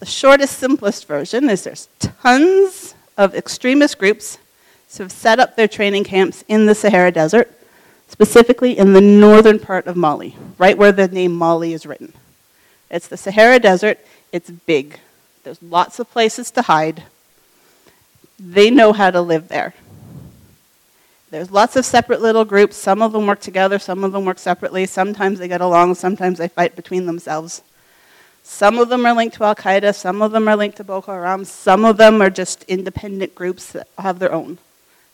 The 0.00 0.06
shortest, 0.06 0.58
simplest 0.58 1.06
version 1.06 1.48
is 1.50 1.64
there's 1.64 1.88
tons 1.98 2.94
of 3.16 3.34
extremist 3.34 3.98
groups 3.98 4.38
who 4.96 5.02
have 5.02 5.12
set 5.12 5.38
up 5.38 5.56
their 5.56 5.68
training 5.68 6.04
camps 6.04 6.44
in 6.48 6.66
the 6.66 6.74
Sahara 6.74 7.12
Desert, 7.12 7.50
specifically 8.08 8.78
in 8.78 8.94
the 8.94 9.00
northern 9.00 9.58
part 9.58 9.86
of 9.86 9.96
Mali, 9.96 10.34
right 10.56 10.78
where 10.78 10.92
the 10.92 11.08
name 11.08 11.34
Mali 11.34 11.72
is 11.72 11.84
written. 11.84 12.12
It's 12.90 13.08
the 13.08 13.16
Sahara 13.16 13.58
Desert, 13.58 13.98
it's 14.32 14.50
big. 14.50 14.98
There's 15.44 15.62
lots 15.62 15.98
of 15.98 16.10
places 16.10 16.50
to 16.52 16.62
hide. 16.62 17.02
They 18.38 18.70
know 18.70 18.92
how 18.92 19.10
to 19.10 19.20
live 19.20 19.48
there. 19.48 19.74
There's 21.30 21.50
lots 21.50 21.76
of 21.76 21.84
separate 21.84 22.22
little 22.22 22.44
groups. 22.44 22.76
Some 22.76 23.02
of 23.02 23.12
them 23.12 23.26
work 23.26 23.40
together, 23.40 23.78
some 23.78 24.02
of 24.02 24.12
them 24.12 24.24
work 24.24 24.38
separately. 24.38 24.86
Sometimes 24.86 25.38
they 25.38 25.48
get 25.48 25.60
along, 25.60 25.94
sometimes 25.96 26.38
they 26.38 26.48
fight 26.48 26.74
between 26.74 27.04
themselves. 27.04 27.62
Some 28.42 28.78
of 28.78 28.88
them 28.88 29.04
are 29.04 29.12
linked 29.12 29.36
to 29.36 29.44
Al 29.44 29.54
Qaeda, 29.54 29.94
some 29.94 30.22
of 30.22 30.32
them 30.32 30.48
are 30.48 30.56
linked 30.56 30.78
to 30.78 30.84
Boko 30.84 31.12
Haram, 31.12 31.44
some 31.44 31.84
of 31.84 31.98
them 31.98 32.22
are 32.22 32.30
just 32.30 32.62
independent 32.62 33.34
groups 33.34 33.72
that 33.72 33.88
have 33.98 34.18
their 34.18 34.32
own. 34.32 34.56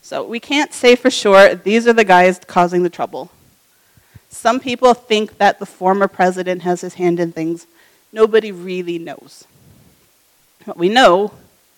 So 0.02 0.24
we 0.24 0.38
can't 0.38 0.72
say 0.72 0.94
for 0.94 1.10
sure 1.10 1.56
these 1.56 1.88
are 1.88 1.92
the 1.92 2.04
guys 2.04 2.38
causing 2.46 2.84
the 2.84 2.90
trouble. 2.90 3.32
Some 4.30 4.60
people 4.60 4.94
think 4.94 5.38
that 5.38 5.58
the 5.58 5.66
former 5.66 6.06
president 6.06 6.62
has 6.62 6.80
his 6.80 6.94
hand 6.94 7.18
in 7.18 7.32
things. 7.32 7.66
Nobody 8.12 8.52
really 8.52 8.98
knows. 9.00 9.44
What 10.64 10.76
we 10.76 10.88
know 10.88 11.32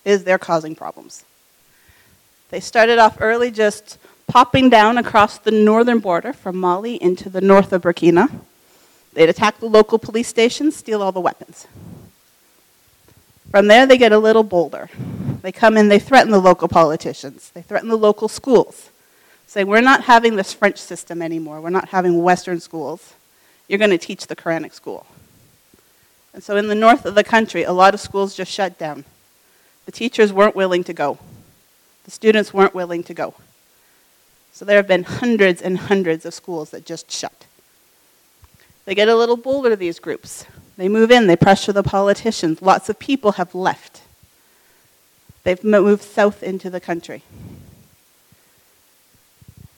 is 0.05 0.23
they're 0.23 0.37
causing 0.37 0.75
problems. 0.75 1.25
They 2.51 2.59
started 2.59 2.99
off 2.99 3.17
early 3.19 3.49
just 3.49 3.97
popping 4.27 4.69
down 4.69 4.97
across 4.97 5.37
the 5.37 5.51
northern 5.51 5.99
border 5.99 6.33
from 6.33 6.57
Mali 6.57 7.01
into 7.01 7.29
the 7.29 7.41
north 7.41 7.73
of 7.73 7.81
Burkina. 7.81 8.29
They'd 9.13 9.29
attack 9.29 9.59
the 9.59 9.65
local 9.65 9.97
police 9.97 10.27
station, 10.27 10.71
steal 10.71 11.01
all 11.01 11.11
the 11.11 11.21
weapons. 11.21 11.65
From 13.49 13.67
there, 13.67 13.87
they 13.87 13.97
get 13.97 14.11
a 14.11 14.19
little 14.19 14.43
bolder. 14.43 14.89
They 15.41 15.51
come 15.51 15.77
in, 15.77 15.87
they 15.87 15.99
threaten 15.99 16.31
the 16.31 16.41
local 16.41 16.67
politicians, 16.67 17.51
they 17.53 17.61
threaten 17.61 17.89
the 17.89 17.97
local 17.97 18.27
schools, 18.27 18.89
say, 19.45 19.63
We're 19.63 19.81
not 19.81 20.03
having 20.03 20.35
this 20.35 20.51
French 20.51 20.77
system 20.77 21.21
anymore, 21.21 21.61
we're 21.61 21.69
not 21.69 21.89
having 21.89 22.21
Western 22.21 22.59
schools. 22.59 23.13
You're 23.67 23.79
going 23.79 23.91
to 23.91 23.97
teach 23.97 24.27
the 24.27 24.35
Quranic 24.35 24.73
school. 24.73 25.05
And 26.33 26.43
so, 26.43 26.55
in 26.57 26.67
the 26.67 26.75
north 26.75 27.05
of 27.05 27.15
the 27.15 27.23
country, 27.23 27.63
a 27.63 27.71
lot 27.71 27.93
of 27.93 27.99
schools 27.99 28.35
just 28.35 28.51
shut 28.51 28.77
down. 28.77 29.05
The 29.85 29.91
teachers 29.91 30.31
weren't 30.31 30.55
willing 30.55 30.83
to 30.83 30.93
go, 30.93 31.17
the 32.03 32.11
students 32.11 32.53
weren't 32.53 32.75
willing 32.75 33.03
to 33.03 33.13
go. 33.13 33.33
So 34.57 34.65
there 34.65 34.77
have 34.77 34.87
been 34.87 35.03
hundreds 35.03 35.61
and 35.61 35.77
hundreds 35.77 36.25
of 36.25 36.33
schools 36.33 36.71
that 36.71 36.83
just 36.83 37.11
shut. 37.11 37.45
They 38.85 38.95
get 38.95 39.07
a 39.07 39.15
little 39.15 39.37
bolder, 39.37 39.75
these 39.75 39.99
groups. 39.99 40.47
They 40.77 40.89
move 40.89 41.11
in, 41.11 41.27
they 41.27 41.35
pressure 41.35 41.71
the 41.71 41.83
politicians. 41.83 42.59
Lots 42.59 42.89
of 42.89 42.97
people 42.97 43.33
have 43.33 43.53
left. 43.53 44.01
They've 45.43 45.63
moved 45.63 46.01
south 46.01 46.41
into 46.41 46.71
the 46.71 46.79
country. 46.79 47.21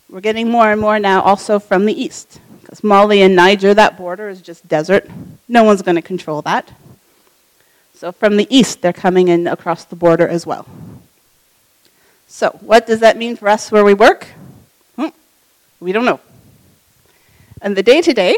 We're 0.09 0.21
getting 0.21 0.49
more 0.49 0.71
and 0.71 0.79
more 0.79 0.97
now 0.97 1.23
also 1.23 1.59
from 1.59 1.85
the 1.85 2.01
east, 2.01 2.39
because 2.61 2.81
Mali 2.81 3.21
and 3.21 3.35
Niger, 3.35 3.73
that 3.73 3.97
border 3.97 4.29
is 4.29 4.41
just 4.41 4.65
desert. 4.69 5.09
No 5.49 5.65
one's 5.65 5.81
going 5.81 5.97
to 5.97 6.01
control 6.01 6.41
that. 6.43 6.71
So 7.93 8.13
from 8.13 8.37
the 8.37 8.47
east, 8.49 8.81
they're 8.81 8.93
coming 8.93 9.27
in 9.27 9.45
across 9.45 9.83
the 9.83 9.97
border 9.97 10.25
as 10.25 10.45
well. 10.45 10.65
So, 12.29 12.51
what 12.61 12.87
does 12.87 13.01
that 13.01 13.17
mean 13.17 13.35
for 13.35 13.49
us 13.49 13.73
where 13.73 13.83
we 13.83 13.93
work? 13.93 14.27
We 15.79 15.91
don't 15.91 16.05
know. 16.05 16.19
And 17.61 17.75
the 17.75 17.83
day 17.83 18.01
to 18.01 18.13
day, 18.13 18.37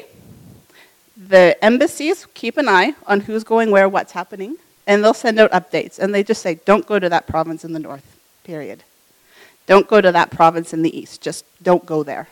the 1.18 1.58
embassies 1.64 2.26
keep 2.34 2.58
an 2.58 2.68
eye 2.68 2.96
on 3.06 3.22
who's 3.22 3.44
going 3.44 3.72
where, 3.72 3.88
what's 3.88 4.12
happening, 4.12 4.58
and 4.88 5.04
they'll 5.04 5.14
send 5.14 5.40
out 5.40 5.52
updates. 5.52 6.00
And 6.00 6.14
they 6.14 6.24
just 6.24 6.42
say, 6.42 6.56
don't 6.66 6.86
go 6.86 7.00
to 7.00 7.10
that 7.10 7.28
province 7.28 7.64
in 7.64 7.74
the 7.74 7.80
north, 7.80 8.18
period. 8.44 8.84
Don't 9.68 9.88
go 9.88 10.02
to 10.02 10.12
that 10.12 10.32
province 10.32 10.74
in 10.74 10.82
the 10.82 10.98
east. 10.98 11.22
Just 11.22 11.46
don't 11.62 11.86
go 11.86 12.04
there. 12.04 12.28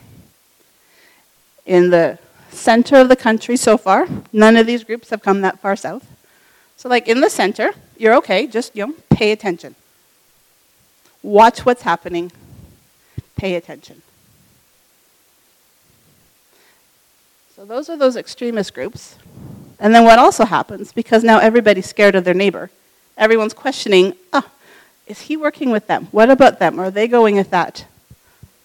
In 1.65 1.91
the 1.91 2.17
center 2.49 2.97
of 2.97 3.09
the 3.09 3.15
country 3.15 3.55
so 3.55 3.77
far, 3.77 4.07
none 4.33 4.57
of 4.57 4.65
these 4.65 4.83
groups 4.83 5.09
have 5.11 5.21
come 5.21 5.41
that 5.41 5.59
far 5.59 5.75
south. 5.75 6.05
So, 6.77 6.89
like 6.89 7.07
in 7.07 7.21
the 7.21 7.29
center, 7.29 7.71
you're 7.97 8.15
okay, 8.15 8.47
just 8.47 8.75
you 8.75 8.87
know, 8.87 8.95
pay 9.09 9.31
attention. 9.31 9.75
Watch 11.21 11.65
what's 11.65 11.83
happening, 11.83 12.31
pay 13.35 13.55
attention. 13.55 14.01
So 17.59 17.65
those 17.65 17.89
are 17.89 17.97
those 17.97 18.15
extremist 18.15 18.73
groups. 18.73 19.17
And 19.81 19.93
then 19.93 20.05
what 20.05 20.17
also 20.17 20.45
happens, 20.45 20.93
because 20.93 21.25
now 21.25 21.39
everybody's 21.39 21.89
scared 21.89 22.15
of 22.15 22.23
their 22.23 22.33
neighbor, 22.33 22.69
everyone's 23.17 23.53
questioning, 23.53 24.15
ah, 24.31 24.45
oh, 24.47 24.51
is 25.07 25.23
he 25.23 25.35
working 25.35 25.69
with 25.69 25.85
them? 25.85 26.07
What 26.11 26.29
about 26.29 26.59
them? 26.59 26.79
Are 26.79 26.89
they 26.89 27.05
going 27.05 27.35
with 27.35 27.49
that? 27.49 27.85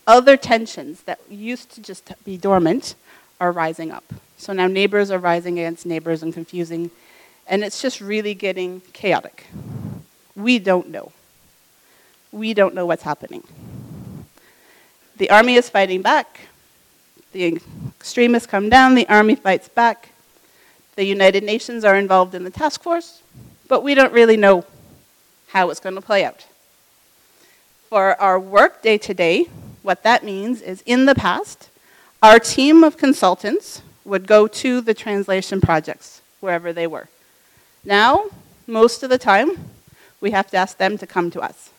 Other 0.07 0.37
tensions 0.37 1.03
that 1.03 1.19
used 1.29 1.73
to 1.73 1.83
just 1.83 2.13
be 2.25 2.37
dormant 2.37 2.95
are 3.41 3.51
rising 3.51 3.91
up. 3.91 4.05
So 4.37 4.53
now 4.53 4.69
neighbors 4.69 5.11
are 5.11 5.19
rising 5.19 5.59
against 5.59 5.85
neighbors 5.85 6.23
and 6.23 6.33
confusing, 6.33 6.93
and 7.49 7.65
it's 7.65 7.83
just 7.83 8.01
really 8.01 8.33
getting 8.33 8.81
chaotic. 8.93 9.49
We 10.37 10.61
don't 10.61 10.91
know. 10.91 11.11
We 12.31 12.55
don't 12.55 12.77
know 12.77 12.87
what's 12.87 13.03
happening. 13.03 13.43
The 15.17 15.31
army 15.31 15.57
is 15.57 15.69
fighting 15.69 16.01
back. 16.01 16.43
The 17.35 17.61
extremists 17.99 18.47
come 18.47 18.71
down, 18.71 18.95
the 18.95 19.09
army 19.09 19.35
fights 19.35 19.69
back. 19.69 20.11
The 20.95 21.03
United 21.03 21.43
Nations 21.43 21.85
are 21.85 21.97
involved 21.97 22.33
in 22.33 22.45
the 22.45 22.51
task 22.51 22.81
force, 22.81 23.23
but 23.67 23.83
we 23.83 23.97
don't 23.97 24.13
really 24.13 24.37
know 24.37 24.65
how 25.49 25.71
it's 25.71 25.81
going 25.81 25.97
to 25.97 26.01
play 26.01 26.25
out. 26.25 26.47
For 27.89 28.15
our 28.21 28.39
work 28.39 28.83
day 28.83 28.99
to 28.99 29.13
day, 29.13 29.49
what 29.83 30.05
that 30.05 30.23
means 30.23 30.63
is 30.63 30.85
in 30.87 31.07
the 31.07 31.15
past, 31.17 31.71
our 32.23 32.39
team 32.39 32.85
of 32.85 32.97
consultants 32.97 33.83
would 34.05 34.29
go 34.29 34.47
to 34.47 34.81
the 34.81 34.95
translation 34.95 35.61
projects 35.61 36.23
wherever 36.39 36.73
they 36.73 36.87
were. 36.87 37.09
Now, 37.85 38.27
most 38.69 39.03
of 39.03 39.11
the 39.11 39.19
time, 39.19 39.71
we 40.21 40.31
have 40.31 40.53
to 40.53 40.57
ask 40.57 40.79
them 40.79 40.99
to 40.99 41.07
come 41.07 41.33
to 41.33 41.41
us. 41.41 41.71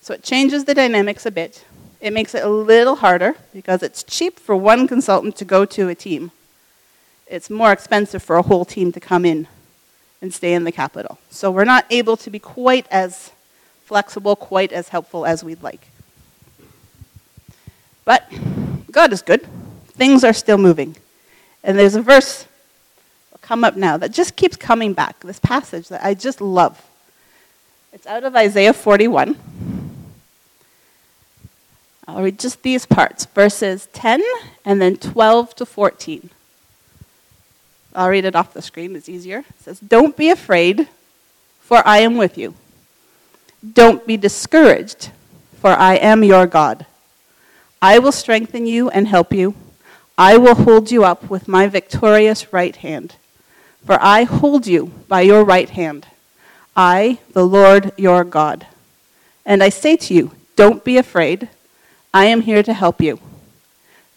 So 0.00 0.14
it 0.14 0.24
changes 0.24 0.64
the 0.64 0.74
dynamics 0.74 1.24
a 1.26 1.30
bit. 1.30 1.64
It 2.00 2.12
makes 2.12 2.34
it 2.34 2.44
a 2.44 2.48
little 2.48 2.96
harder 2.96 3.34
because 3.52 3.82
it's 3.82 4.02
cheap 4.02 4.38
for 4.38 4.56
one 4.56 4.86
consultant 4.86 5.36
to 5.36 5.44
go 5.44 5.64
to 5.64 5.88
a 5.88 5.94
team. 5.94 6.30
It's 7.26 7.50
more 7.50 7.72
expensive 7.72 8.22
for 8.22 8.36
a 8.36 8.42
whole 8.42 8.64
team 8.64 8.92
to 8.92 9.00
come 9.00 9.24
in 9.24 9.48
and 10.22 10.32
stay 10.32 10.54
in 10.54 10.64
the 10.64 10.72
capital. 10.72 11.18
So 11.30 11.50
we're 11.50 11.64
not 11.64 11.84
able 11.90 12.16
to 12.18 12.30
be 12.30 12.38
quite 12.38 12.86
as 12.90 13.32
flexible, 13.84 14.36
quite 14.36 14.72
as 14.72 14.88
helpful 14.88 15.26
as 15.26 15.42
we'd 15.42 15.62
like. 15.62 15.88
But 18.04 18.30
God 18.90 19.12
is 19.12 19.22
good. 19.22 19.46
Things 19.88 20.24
are 20.24 20.32
still 20.32 20.58
moving. 20.58 20.96
And 21.62 21.78
there's 21.78 21.94
a 21.94 22.02
verse 22.02 22.46
come 23.48 23.64
up 23.64 23.76
now 23.76 23.96
that 23.96 24.12
just 24.12 24.36
keeps 24.36 24.56
coming 24.56 24.92
back, 24.92 25.18
this 25.20 25.38
passage 25.38 25.88
that 25.88 26.04
I 26.04 26.12
just 26.12 26.42
love. 26.42 26.86
It's 27.94 28.06
out 28.06 28.22
of 28.24 28.36
Isaiah 28.36 28.74
41. 28.74 29.36
I'll 32.08 32.22
read 32.22 32.38
just 32.38 32.62
these 32.62 32.86
parts, 32.86 33.26
verses 33.26 33.86
10 33.92 34.22
and 34.64 34.80
then 34.80 34.96
12 34.96 35.54
to 35.56 35.66
14. 35.66 36.30
I'll 37.94 38.08
read 38.08 38.24
it 38.24 38.34
off 38.34 38.54
the 38.54 38.62
screen, 38.62 38.96
it's 38.96 39.10
easier. 39.10 39.40
It 39.40 39.60
says, 39.60 39.78
Don't 39.78 40.16
be 40.16 40.30
afraid, 40.30 40.88
for 41.60 41.86
I 41.86 41.98
am 41.98 42.16
with 42.16 42.38
you. 42.38 42.54
Don't 43.74 44.06
be 44.06 44.16
discouraged, 44.16 45.10
for 45.60 45.70
I 45.70 45.96
am 45.96 46.24
your 46.24 46.46
God. 46.46 46.86
I 47.82 47.98
will 47.98 48.12
strengthen 48.12 48.66
you 48.66 48.88
and 48.88 49.06
help 49.06 49.34
you. 49.34 49.54
I 50.16 50.38
will 50.38 50.54
hold 50.54 50.90
you 50.90 51.04
up 51.04 51.28
with 51.28 51.46
my 51.46 51.66
victorious 51.66 52.54
right 52.54 52.76
hand. 52.76 53.16
For 53.84 53.98
I 54.00 54.24
hold 54.24 54.66
you 54.66 54.92
by 55.08 55.20
your 55.20 55.44
right 55.44 55.68
hand. 55.68 56.06
I, 56.74 57.18
the 57.34 57.46
Lord 57.46 57.92
your 57.98 58.24
God. 58.24 58.66
And 59.44 59.62
I 59.62 59.68
say 59.68 59.96
to 59.96 60.14
you, 60.14 60.30
don't 60.56 60.82
be 60.82 60.96
afraid. 60.96 61.50
I 62.12 62.26
am 62.26 62.42
here 62.42 62.62
to 62.62 62.72
help 62.72 63.00
you. 63.00 63.20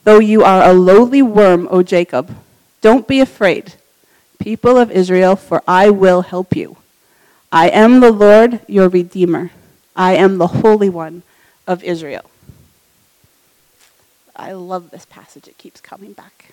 Though 0.04 0.20
you 0.20 0.44
are 0.44 0.64
a 0.64 0.74
lowly 0.74 1.22
worm, 1.22 1.68
O 1.70 1.84
Jacob, 1.84 2.36
don't 2.82 3.08
be 3.08 3.20
afraid, 3.20 3.76
people 4.40 4.78
of 4.78 4.92
Israel, 4.92 5.36
for 5.36 5.62
I 5.68 5.90
will 5.90 6.22
help 6.22 6.56
you. 6.56 6.78
I 7.52 7.70
am 7.70 8.00
the 8.00 8.12
Lord 8.12 8.62
your 8.68 8.90
Redeemer. 8.90 9.52
I 9.96 10.16
am 10.16 10.38
the 10.38 10.48
Holy 10.48 10.90
One 10.90 11.24
of 11.68 11.84
Israel. 11.84 12.32
I 14.36 14.54
love 14.54 14.90
this 14.90 15.06
passage. 15.06 15.48
It 15.48 15.58
keeps 15.58 15.82
coming 15.82 16.14
back. 16.14 16.52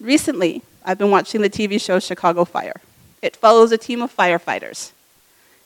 Recently, 0.00 0.62
I've 0.84 0.98
been 0.98 1.10
watching 1.10 1.42
the 1.42 1.50
TV 1.50 1.80
show 1.80 2.00
Chicago 2.00 2.44
Fire. 2.44 2.80
It 3.22 3.36
follows 3.36 3.72
a 3.72 3.78
team 3.78 4.02
of 4.02 4.14
firefighters. 4.14 4.92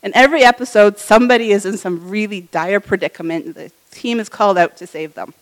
In 0.03 0.13
every 0.15 0.43
episode, 0.43 0.99
somebody 0.99 1.53
is 1.53 1.65
in 1.65 1.77
some 1.77 2.11
really 2.11 2.43
dire 2.43 2.81
predicament. 2.81 3.55
The 3.55 3.71
team 3.91 4.21
is 4.21 4.29
called 4.29 4.59
out 4.59 4.77
to 4.79 4.87
save 4.87 5.15
them. 5.15 5.35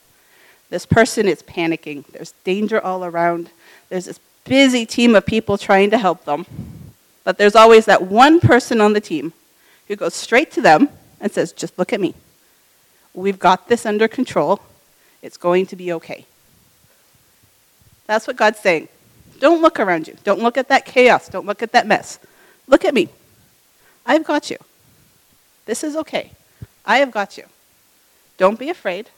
This 0.71 0.87
person 0.87 1.27
is 1.27 1.43
panicking. 1.43 2.07
There's 2.07 2.33
danger 2.45 2.81
all 2.81 3.05
around. 3.05 3.51
There's 3.89 4.05
this 4.05 4.21
busy 4.45 4.85
team 4.85 5.15
of 5.15 5.25
people 5.25 5.59
trying 5.59 5.91
to 5.91 5.99
help 5.99 6.25
them. 6.25 6.47
But 7.25 7.39
there's 7.39 7.55
always 7.55 7.87
that 7.87 8.03
one 8.03 8.41
person 8.41 8.81
on 8.81 8.93
the 8.93 9.01
team 9.01 9.33
who 9.87 9.97
goes 9.97 10.15
straight 10.15 10.51
to 10.53 10.61
them 10.61 10.89
and 11.21 11.33
says, 11.33 11.53
Just 11.53 11.79
look 11.79 11.93
at 11.93 12.01
me. 12.01 12.15
We've 13.15 13.39
got 13.39 13.69
this 13.69 13.87
under 13.87 14.09
control. 14.09 14.61
It's 15.23 15.37
going 15.37 15.67
to 15.67 15.77
be 15.77 15.93
okay. 15.95 16.27
That's 18.07 18.27
what 18.27 18.37
God's 18.37 18.61
saying. 18.61 18.89
Don't 19.41 19.63
look 19.63 19.79
around 19.81 20.09
you. 20.09 20.17
Don't 20.25 20.41
look 20.41 20.57
at 20.57 20.69
that 20.69 20.85
chaos. 20.85 21.29
Don't 21.29 21.47
look 21.47 21.63
at 21.63 21.73
that 21.73 21.87
mess. 21.87 22.19
Look 22.67 22.85
at 22.85 22.95
me. 22.95 23.09
I've 24.07 24.25
got 24.25 24.51
you. 24.51 24.57
This 25.67 25.85
is 25.85 25.97
okay. 25.97 26.33
I 26.85 26.99
have 26.99 27.11
got 27.11 27.37
you. 27.37 27.45
Don't 28.39 28.59
be 28.59 28.71
afraid. 28.71 29.11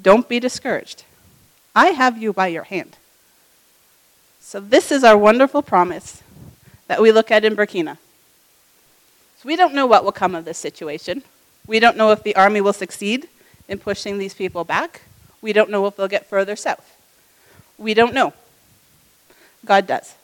Don't 0.00 0.28
be 0.28 0.38
discouraged. 0.38 1.04
I 1.74 1.86
have 1.88 2.18
you 2.18 2.32
by 2.32 2.48
your 2.48 2.64
hand. 2.64 2.96
So, 4.40 4.60
this 4.60 4.90
is 4.90 5.04
our 5.04 5.16
wonderful 5.16 5.62
promise 5.62 6.22
that 6.86 7.00
we 7.00 7.12
look 7.12 7.30
at 7.30 7.44
in 7.44 7.54
Burkina. 7.54 7.98
So, 9.38 9.46
we 9.46 9.56
don't 9.56 9.74
know 9.74 9.86
what 9.86 10.04
will 10.04 10.12
come 10.12 10.34
of 10.34 10.44
this 10.44 10.58
situation. 10.58 11.22
We 11.66 11.80
don't 11.80 11.96
know 11.96 12.10
if 12.12 12.22
the 12.22 12.34
army 12.34 12.60
will 12.60 12.72
succeed 12.72 13.28
in 13.68 13.78
pushing 13.78 14.18
these 14.18 14.34
people 14.34 14.64
back. 14.64 15.02
We 15.40 15.52
don't 15.52 15.70
know 15.70 15.86
if 15.86 15.96
they'll 15.96 16.08
get 16.08 16.26
further 16.26 16.56
south. 16.56 16.96
We 17.76 17.94
don't 17.94 18.14
know. 18.14 18.32
God 19.64 19.86
does. 19.86 20.14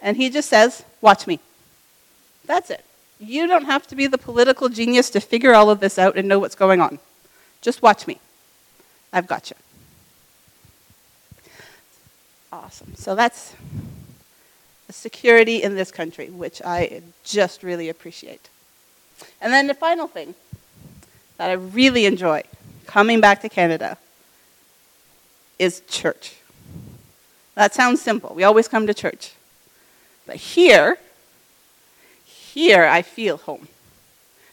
And 0.00 0.16
He 0.16 0.30
just 0.30 0.48
says, 0.48 0.84
Watch 1.00 1.26
me. 1.26 1.38
That's 2.44 2.70
it. 2.70 2.84
You 3.20 3.46
don't 3.46 3.66
have 3.66 3.86
to 3.88 3.94
be 3.94 4.08
the 4.08 4.18
political 4.18 4.68
genius 4.68 5.10
to 5.10 5.20
figure 5.20 5.54
all 5.54 5.70
of 5.70 5.78
this 5.78 5.98
out 5.98 6.16
and 6.16 6.26
know 6.26 6.40
what's 6.40 6.56
going 6.56 6.80
on. 6.80 6.98
Just 7.62 7.80
watch 7.80 8.06
me. 8.06 8.20
I've 9.12 9.26
got 9.26 9.50
you. 9.50 9.56
Awesome. 12.52 12.94
So 12.96 13.14
that's 13.14 13.54
the 14.86 14.92
security 14.92 15.62
in 15.62 15.74
this 15.74 15.90
country, 15.90 16.28
which 16.28 16.60
I 16.62 17.00
just 17.24 17.62
really 17.62 17.88
appreciate. 17.88 18.50
And 19.40 19.52
then 19.52 19.68
the 19.68 19.74
final 19.74 20.06
thing 20.06 20.34
that 21.38 21.48
I 21.48 21.54
really 21.54 22.04
enjoy 22.04 22.42
coming 22.86 23.20
back 23.20 23.40
to 23.40 23.48
Canada 23.48 23.96
is 25.58 25.82
church. 25.88 26.34
That 27.54 27.74
sounds 27.74 28.02
simple. 28.02 28.34
We 28.34 28.44
always 28.44 28.68
come 28.68 28.86
to 28.86 28.94
church. 28.94 29.32
But 30.26 30.36
here, 30.36 30.98
here 32.24 32.84
I 32.84 33.02
feel 33.02 33.36
home. 33.36 33.68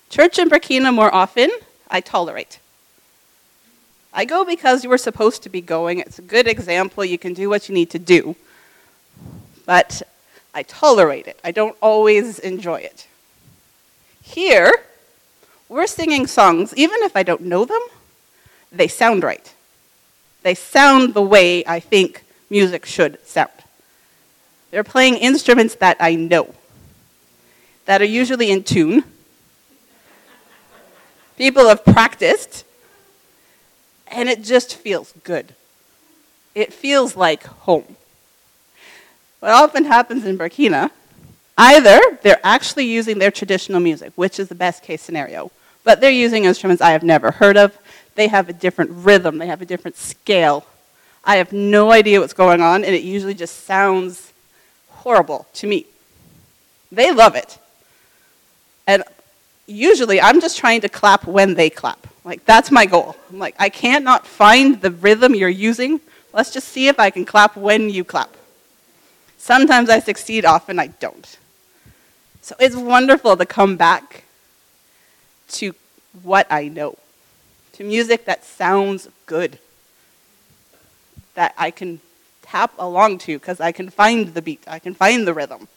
Church 0.09 0.39
in 0.39 0.49
Burkina 0.49 0.93
more 0.93 1.13
often, 1.13 1.49
I 1.89 2.01
tolerate. 2.01 2.59
I 4.13 4.25
go 4.25 4.43
because 4.43 4.83
you 4.83 4.89
were 4.89 4.97
supposed 4.97 5.43
to 5.43 5.49
be 5.49 5.61
going. 5.61 5.99
It's 5.99 6.19
a 6.19 6.23
good 6.23 6.47
example. 6.47 7.05
You 7.05 7.17
can 7.17 7.33
do 7.33 7.49
what 7.49 7.69
you 7.69 7.75
need 7.75 7.89
to 7.91 7.99
do. 7.99 8.35
But 9.65 10.01
I 10.53 10.63
tolerate 10.63 11.27
it. 11.27 11.39
I 11.43 11.51
don't 11.51 11.75
always 11.81 12.39
enjoy 12.39 12.77
it. 12.77 13.07
Here, 14.23 14.73
we're 15.67 15.87
singing 15.87 16.25
songs, 16.25 16.73
even 16.75 17.01
if 17.03 17.15
I 17.15 17.23
don't 17.23 17.41
know 17.41 17.65
them, 17.65 17.81
they 18.71 18.87
sound 18.87 19.23
right. 19.23 19.53
They 20.41 20.55
sound 20.55 21.13
the 21.13 21.21
way 21.21 21.63
I 21.65 21.79
think 21.79 22.23
music 22.49 22.85
should 22.85 23.23
sound. 23.25 23.51
They're 24.71 24.83
playing 24.83 25.15
instruments 25.17 25.75
that 25.75 25.97
I 25.99 26.15
know, 26.15 26.53
that 27.85 28.01
are 28.01 28.05
usually 28.05 28.51
in 28.51 28.63
tune. 28.63 29.03
People 31.37 31.67
have 31.67 31.83
practiced, 31.85 32.65
and 34.11 34.29
it 34.29 34.43
just 34.43 34.75
feels 34.75 35.13
good. 35.23 35.53
It 36.55 36.73
feels 36.73 37.15
like 37.15 37.43
home. 37.43 37.95
What 39.39 39.51
often 39.51 39.85
happens 39.85 40.25
in 40.25 40.37
Burkina, 40.37 40.91
either 41.57 41.99
they're 42.21 42.41
actually 42.43 42.85
using 42.85 43.19
their 43.19 43.31
traditional 43.31 43.79
music, 43.79 44.11
which 44.15 44.39
is 44.39 44.49
the 44.49 44.55
best 44.55 44.83
case 44.83 45.01
scenario, 45.01 45.51
but 45.83 46.01
they're 46.01 46.09
using 46.09 46.45
instruments 46.45 46.81
I 46.81 46.91
have 46.91 47.03
never 47.03 47.31
heard 47.31 47.57
of. 47.57 47.77
They 48.15 48.27
have 48.27 48.49
a 48.49 48.53
different 48.53 48.91
rhythm, 48.91 49.37
they 49.37 49.47
have 49.47 49.61
a 49.61 49.65
different 49.65 49.95
scale 49.95 50.65
I 51.23 51.35
have 51.37 51.53
no 51.53 51.91
idea 51.91 52.19
what's 52.19 52.33
going 52.33 52.61
on, 52.61 52.83
and 52.83 52.95
it 52.95 53.03
usually 53.03 53.33
just 53.33 53.65
sounds 53.65 54.33
horrible 54.89 55.47
to 55.53 55.67
me. 55.67 55.85
They 56.91 57.11
love 57.11 57.35
it. 57.35 57.59
And 58.87 59.03
usually 59.67 60.19
I'm 60.19 60.41
just 60.41 60.57
trying 60.57 60.81
to 60.81 60.89
clap 60.89 61.27
when 61.27 61.53
they 61.53 61.69
clap. 61.69 62.07
Like, 62.29 62.45
that's 62.45 62.69
my 62.69 62.85
goal. 62.85 63.15
I'm 63.31 63.39
like, 63.39 63.55
I 63.57 63.69
can't 63.69 64.05
not 64.05 64.27
find 64.27 64.79
the 64.79 64.91
rhythm 64.91 65.33
you're 65.33 65.49
using. 65.49 65.99
Let's 66.31 66.51
just 66.51 66.67
see 66.67 66.87
if 66.87 66.99
I 66.99 67.09
can 67.09 67.25
clap 67.25 67.57
when 67.57 67.89
you 67.89 68.03
clap. 68.03 68.29
Sometimes 69.39 69.89
I 69.89 69.99
succeed, 69.99 70.45
often 70.45 70.77
I 70.77 70.87
don't. 70.87 71.39
So 72.43 72.55
it's 72.59 72.75
wonderful 72.75 73.35
to 73.35 73.47
come 73.47 73.77
back 73.77 74.25
to 75.53 75.73
what 76.21 76.45
I 76.51 76.67
know, 76.67 76.99
to 77.73 77.83
music 77.83 78.25
that 78.25 78.45
sounds 78.45 79.07
good 79.25 79.57
that 81.33 81.55
I 81.57 81.71
can 81.71 81.99
tap 82.43 82.73
along 82.77 83.17
to 83.19 83.39
because 83.39 83.59
I 83.59 83.71
can 83.71 83.89
find 83.89 84.35
the 84.35 84.41
beat, 84.43 84.63
I 84.67 84.77
can 84.77 84.93
find 84.93 85.25
the 85.25 85.33
rhythm. 85.33 85.67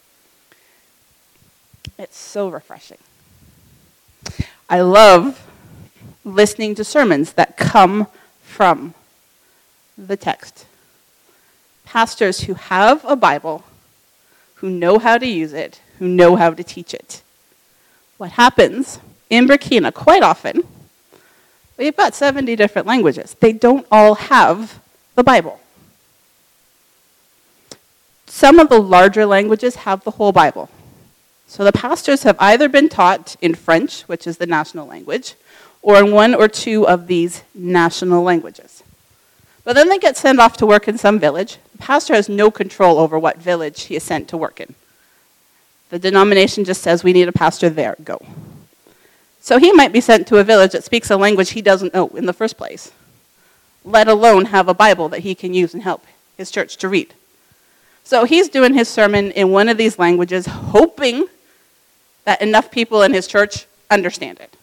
It's 1.99 2.19
so 2.19 2.51
refreshing. 2.51 2.99
I 4.69 4.83
love 4.83 5.49
listening 6.25 6.75
to 6.77 6.85
sermons 6.85 7.33
that 7.35 7.57
come 7.57 8.07
from 8.43 8.95
the 9.99 10.17
text. 10.17 10.67
Pastors 11.85 12.43
who 12.43 12.55
have 12.55 13.05
a 13.05 13.17
Bible, 13.17 13.65
who 14.57 14.71
know 14.71 14.99
how 14.99 15.19
to 15.19 15.27
use 15.27 15.53
it, 15.53 15.81
who 15.99 16.09
know 16.09 16.37
how 16.37 16.51
to 16.51 16.63
teach 16.63 16.95
it. 16.95 17.23
What 18.19 18.33
happens 18.33 19.01
in 19.29 19.47
Burkina 19.47 19.93
quite 19.93 20.23
often, 20.23 20.63
we've 21.77 21.97
got 21.97 22.15
70 22.15 22.55
different 22.57 22.87
languages. 22.87 23.37
They 23.41 23.53
don't 23.53 23.87
all 23.91 24.15
have 24.15 24.81
the 25.15 25.25
Bible. 25.25 25.59
Some 28.27 28.59
of 28.59 28.69
the 28.69 28.81
larger 28.81 29.27
languages 29.27 29.77
have 29.77 30.05
the 30.05 30.13
whole 30.13 30.33
Bible. 30.33 30.71
So 31.47 31.65
the 31.65 31.73
pastors 31.73 32.23
have 32.23 32.37
either 32.39 32.69
been 32.69 32.89
taught 32.89 33.37
in 33.43 33.55
French, 33.55 34.03
which 34.03 34.27
is 34.27 34.39
the 34.39 34.47
national 34.47 34.87
language, 34.87 35.35
or 35.83 35.99
in 35.99 36.12
one 36.12 36.35
or 36.35 36.49
two 36.49 36.87
of 36.87 37.07
these 37.07 37.42
national 37.55 38.23
languages. 38.23 38.83
But 39.64 39.75
then 39.75 39.88
they 39.88 39.99
get 39.99 40.16
sent 40.16 40.40
off 40.40 40.57
to 40.59 40.66
work 40.66 40.88
in 40.88 40.97
some 40.97 41.18
village. 41.18 41.59
The 41.73 41.79
pastor 41.79 42.14
has 42.14 42.29
no 42.29 42.51
control 42.51 42.99
over 42.99 43.18
what 43.18 43.37
village 43.37 43.83
he 43.83 43.97
is 43.97 44.03
sent 44.03 44.29
to 44.29 44.37
work 44.37 44.61
in. 44.61 44.75
The 45.90 45.99
denomination 45.99 46.64
just 46.64 46.83
says, 46.83 47.05
We 47.05 47.12
need 47.12 47.29
a 47.29 47.33
pastor 47.33 47.68
there, 47.68 47.97
go. 48.03 48.25
So 49.40 49.59
he 49.59 49.73
might 49.73 49.92
be 49.92 50.01
sent 50.01 50.27
to 50.29 50.38
a 50.38 50.45
village 50.45 50.73
that 50.73 50.85
speaks 50.85 51.11
a 51.11 51.16
language 51.16 51.51
he 51.51 51.62
doesn't 51.62 51.95
know 51.95 52.09
in 52.09 52.27
the 52.27 52.33
first 52.33 52.57
place 52.57 52.92
let 53.85 54.09
alone 54.09 54.47
have 54.47 54.68
a 54.68 54.75
Bible 54.75 55.09
that 55.09 55.21
he 55.21 55.35
can 55.35 55.55
use 55.55 55.75
and 55.75 55.83
help 55.83 56.05
his 56.37 56.51
church 56.51 56.77
to 56.79 56.88
read. 56.88 57.14
So 58.05 58.25
he's 58.25 58.49
doing 58.49 58.75
his 58.75 58.88
sermon 58.88 59.31
in 59.33 59.51
one 59.51 59.68
of 59.68 59.77
these 59.77 59.99
languages, 59.99 60.47
hoping 60.47 61.27
that 62.25 62.42
enough 62.42 62.71
people 62.71 63.03
in 63.03 63.12
his 63.12 63.27
church 63.27 63.66
understand 63.90 64.40
it. 64.40 64.57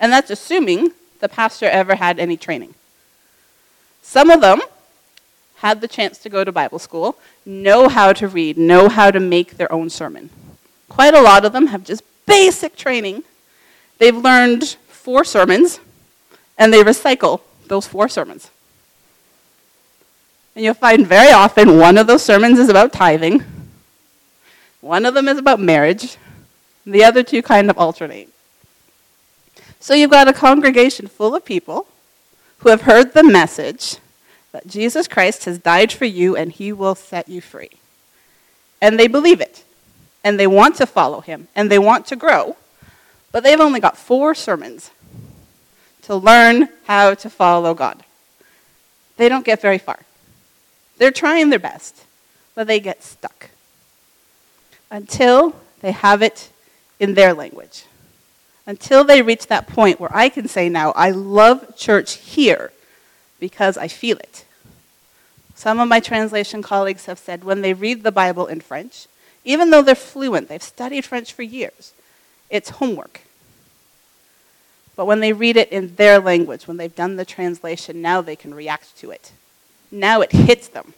And 0.00 0.10
that's 0.10 0.30
assuming 0.30 0.92
the 1.20 1.28
pastor 1.28 1.66
ever 1.66 1.94
had 1.94 2.18
any 2.18 2.36
training. 2.36 2.74
Some 4.02 4.30
of 4.30 4.40
them 4.40 4.60
had 5.56 5.82
the 5.82 5.88
chance 5.88 6.16
to 6.18 6.30
go 6.30 6.42
to 6.42 6.50
Bible 6.50 6.78
school, 6.78 7.18
know 7.44 7.88
how 7.88 8.14
to 8.14 8.26
read, 8.26 8.56
know 8.56 8.88
how 8.88 9.10
to 9.10 9.20
make 9.20 9.58
their 9.58 9.70
own 9.70 9.90
sermon. 9.90 10.30
Quite 10.88 11.12
a 11.12 11.20
lot 11.20 11.44
of 11.44 11.52
them 11.52 11.66
have 11.66 11.84
just 11.84 12.02
basic 12.24 12.76
training. 12.76 13.24
They've 13.98 14.16
learned 14.16 14.76
four 14.88 15.22
sermons, 15.22 15.78
and 16.56 16.72
they 16.72 16.82
recycle 16.82 17.42
those 17.68 17.86
four 17.86 18.08
sermons. 18.08 18.50
And 20.56 20.64
you'll 20.64 20.74
find 20.74 21.06
very 21.06 21.30
often 21.30 21.78
one 21.78 21.98
of 21.98 22.06
those 22.06 22.22
sermons 22.22 22.58
is 22.58 22.70
about 22.70 22.92
tithing, 22.92 23.44
one 24.80 25.04
of 25.04 25.12
them 25.12 25.28
is 25.28 25.36
about 25.36 25.60
marriage, 25.60 26.16
the 26.86 27.04
other 27.04 27.22
two 27.22 27.42
kind 27.42 27.68
of 27.68 27.76
alternate. 27.76 28.30
So 29.80 29.94
you've 29.94 30.10
got 30.10 30.28
a 30.28 30.32
congregation 30.34 31.08
full 31.08 31.34
of 31.34 31.44
people 31.44 31.86
who 32.58 32.68
have 32.68 32.82
heard 32.82 33.14
the 33.14 33.24
message 33.24 33.96
that 34.52 34.66
Jesus 34.66 35.08
Christ 35.08 35.46
has 35.46 35.58
died 35.58 35.90
for 35.90 36.04
you 36.04 36.36
and 36.36 36.52
he 36.52 36.72
will 36.72 36.94
set 36.94 37.28
you 37.28 37.40
free. 37.40 37.70
And 38.80 38.98
they 38.98 39.08
believe 39.08 39.40
it. 39.40 39.64
And 40.22 40.38
they 40.38 40.46
want 40.46 40.76
to 40.76 40.86
follow 40.86 41.20
him. 41.22 41.48
And 41.56 41.70
they 41.70 41.78
want 41.78 42.06
to 42.06 42.16
grow. 42.16 42.56
But 43.32 43.42
they've 43.42 43.60
only 43.60 43.80
got 43.80 43.96
four 43.96 44.34
sermons 44.34 44.90
to 46.02 46.14
learn 46.14 46.68
how 46.86 47.14
to 47.14 47.30
follow 47.30 47.72
God. 47.72 48.02
They 49.16 49.28
don't 49.28 49.44
get 49.44 49.62
very 49.62 49.78
far. 49.78 50.00
They're 50.98 51.10
trying 51.10 51.48
their 51.48 51.58
best, 51.58 52.04
but 52.54 52.66
they 52.66 52.80
get 52.80 53.02
stuck 53.02 53.50
until 54.90 55.54
they 55.80 55.92
have 55.92 56.20
it 56.20 56.50
in 56.98 57.14
their 57.14 57.32
language. 57.32 57.84
Until 58.70 59.02
they 59.02 59.20
reach 59.20 59.48
that 59.48 59.66
point 59.66 59.98
where 59.98 60.16
I 60.16 60.28
can 60.28 60.46
say 60.46 60.68
now, 60.68 60.92
I 60.92 61.10
love 61.10 61.76
church 61.76 62.18
here 62.18 62.70
because 63.40 63.76
I 63.76 63.88
feel 63.88 64.16
it. 64.18 64.44
Some 65.56 65.80
of 65.80 65.88
my 65.88 65.98
translation 65.98 66.62
colleagues 66.62 67.06
have 67.06 67.18
said 67.18 67.42
when 67.42 67.62
they 67.62 67.74
read 67.74 68.04
the 68.04 68.12
Bible 68.12 68.46
in 68.46 68.60
French, 68.60 69.08
even 69.44 69.70
though 69.70 69.82
they're 69.82 69.96
fluent, 69.96 70.48
they've 70.48 70.62
studied 70.62 71.04
French 71.04 71.32
for 71.32 71.42
years, 71.42 71.94
it's 72.48 72.70
homework. 72.70 73.22
But 74.94 75.06
when 75.06 75.18
they 75.18 75.32
read 75.32 75.56
it 75.56 75.72
in 75.72 75.96
their 75.96 76.20
language, 76.20 76.68
when 76.68 76.76
they've 76.76 76.94
done 76.94 77.16
the 77.16 77.24
translation, 77.24 78.00
now 78.00 78.20
they 78.20 78.36
can 78.36 78.54
react 78.54 78.96
to 78.98 79.10
it. 79.10 79.32
Now 79.90 80.20
it 80.20 80.30
hits 80.30 80.68
them, 80.68 80.94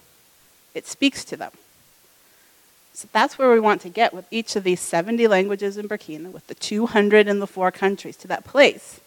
it 0.75 0.87
speaks 0.87 1.25
to 1.25 1.39
them. 1.39 1.53
So 2.95 3.09
that's 3.13 3.39
where 3.39 3.51
we 3.51 3.61
want 3.61 3.81
to 3.83 3.89
get 3.89 4.13
with 4.13 4.27
each 4.31 4.55
of 4.55 4.65
these 4.65 4.81
70 4.81 5.27
languages 5.27 5.77
in 5.79 5.89
Burkina, 5.89 6.31
with 6.31 6.47
the 6.47 6.55
200 6.55 7.27
in 7.27 7.39
the 7.39 7.47
four 7.47 7.71
countries, 7.71 8.17
to 8.19 8.29
that 8.29 8.45
place 8.45 9.01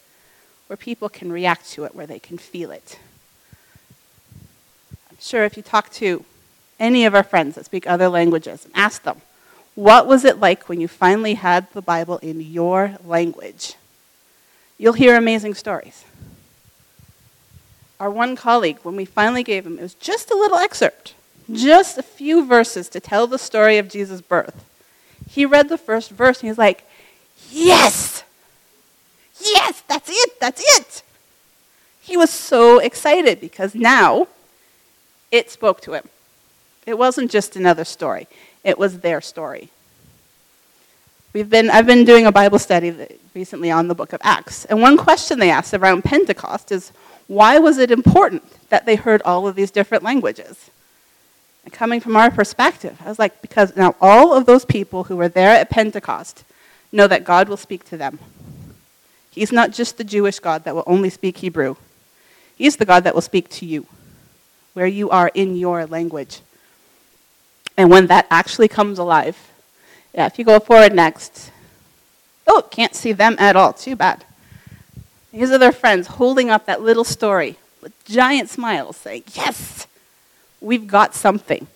where 0.66 0.76
people 0.76 1.08
can 1.08 1.32
react 1.32 1.70
to 1.70 1.84
it, 1.84 1.94
where 1.94 2.06
they 2.06 2.18
can 2.18 2.38
feel 2.38 2.70
it. 2.70 2.98
I'm 5.10 5.16
sure 5.20 5.44
if 5.44 5.56
you 5.56 5.62
talk 5.62 5.90
to 5.94 6.24
any 6.78 7.04
of 7.04 7.14
our 7.14 7.22
friends 7.22 7.54
that 7.54 7.64
speak 7.64 7.86
other 7.86 8.08
languages 8.08 8.64
and 8.64 8.74
ask 8.76 9.02
them, 9.04 9.20
what 9.74 10.06
was 10.06 10.24
it 10.24 10.40
like 10.40 10.68
when 10.68 10.80
you 10.80 10.88
finally 10.88 11.34
had 11.34 11.70
the 11.72 11.82
Bible 11.82 12.18
in 12.18 12.40
your 12.40 12.96
language? 13.04 13.74
You'll 14.78 14.94
hear 14.94 15.16
amazing 15.16 15.54
stories. 15.54 16.04
Our 18.00 18.10
one 18.10 18.36
colleague, 18.36 18.78
when 18.82 18.96
we 18.96 19.04
finally 19.04 19.42
gave 19.42 19.64
him, 19.64 19.78
it 19.78 19.82
was 19.82 19.94
just 19.94 20.30
a 20.30 20.36
little 20.36 20.58
excerpt, 20.58 21.14
just 21.52 21.98
a 21.98 22.02
few 22.02 22.44
verses 22.44 22.88
to 22.90 23.00
tell 23.00 23.26
the 23.26 23.38
story 23.38 23.78
of 23.78 23.88
Jesus' 23.88 24.20
birth. 24.20 24.64
He 25.28 25.46
read 25.46 25.68
the 25.68 25.78
first 25.78 26.10
verse 26.10 26.40
and 26.40 26.48
he's 26.48 26.58
like, 26.58 26.84
Yes! 27.50 28.24
Yes, 29.40 29.82
that's 29.86 30.08
it, 30.10 30.40
that's 30.40 30.62
it! 30.78 31.02
He 32.00 32.16
was 32.16 32.30
so 32.30 32.78
excited 32.78 33.40
because 33.40 33.74
now 33.74 34.28
it 35.30 35.50
spoke 35.50 35.80
to 35.82 35.92
him. 35.92 36.08
It 36.86 36.96
wasn't 36.96 37.30
just 37.30 37.56
another 37.56 37.84
story, 37.84 38.28
it 38.64 38.78
was 38.78 39.00
their 39.00 39.20
story. 39.20 39.70
We've 41.32 41.50
been, 41.50 41.68
I've 41.68 41.86
been 41.86 42.06
doing 42.06 42.24
a 42.24 42.32
Bible 42.32 42.58
study 42.58 43.18
recently 43.34 43.70
on 43.70 43.88
the 43.88 43.94
book 43.94 44.14
of 44.14 44.20
Acts. 44.24 44.64
And 44.64 44.80
one 44.80 44.96
question 44.96 45.38
they 45.38 45.50
asked 45.50 45.74
around 45.74 46.02
Pentecost 46.02 46.72
is 46.72 46.92
why 47.26 47.58
was 47.58 47.76
it 47.76 47.90
important 47.90 48.42
that 48.70 48.86
they 48.86 48.96
heard 48.96 49.20
all 49.22 49.46
of 49.46 49.54
these 49.54 49.70
different 49.70 50.02
languages? 50.02 50.70
And 51.66 51.72
coming 51.72 51.98
from 51.98 52.14
our 52.14 52.30
perspective, 52.30 52.96
I 53.04 53.08
was 53.08 53.18
like, 53.18 53.42
because 53.42 53.74
now 53.74 53.96
all 54.00 54.32
of 54.32 54.46
those 54.46 54.64
people 54.64 55.04
who 55.04 55.16
were 55.16 55.28
there 55.28 55.50
at 55.50 55.68
Pentecost 55.68 56.44
know 56.92 57.08
that 57.08 57.24
God 57.24 57.48
will 57.48 57.56
speak 57.56 57.84
to 57.86 57.96
them. 57.96 58.20
He's 59.32 59.50
not 59.50 59.72
just 59.72 59.98
the 59.98 60.04
Jewish 60.04 60.38
God 60.38 60.62
that 60.62 60.76
will 60.76 60.84
only 60.86 61.10
speak 61.10 61.38
Hebrew, 61.38 61.74
He's 62.56 62.76
the 62.76 62.86
God 62.86 63.02
that 63.02 63.14
will 63.14 63.20
speak 63.20 63.48
to 63.50 63.66
you, 63.66 63.84
where 64.74 64.86
you 64.86 65.10
are 65.10 65.30
in 65.34 65.56
your 65.56 65.86
language. 65.86 66.40
And 67.76 67.90
when 67.90 68.06
that 68.06 68.28
actually 68.30 68.68
comes 68.68 68.98
alive, 69.00 69.36
yeah, 70.14 70.26
if 70.26 70.38
you 70.38 70.44
go 70.44 70.60
forward 70.60 70.94
next. 70.94 71.50
Oh, 72.46 72.62
can't 72.62 72.94
see 72.94 73.12
them 73.12 73.34
at 73.40 73.56
all. 73.56 73.72
Too 73.72 73.96
bad. 73.96 74.24
These 75.32 75.50
are 75.50 75.58
their 75.58 75.72
friends 75.72 76.06
holding 76.06 76.48
up 76.48 76.64
that 76.66 76.80
little 76.80 77.04
story 77.04 77.56
with 77.82 77.92
giant 78.04 78.50
smiles 78.50 78.96
saying, 78.96 79.24
Yes, 79.34 79.88
we've 80.66 80.86
got 80.88 81.14
something. 81.14 81.66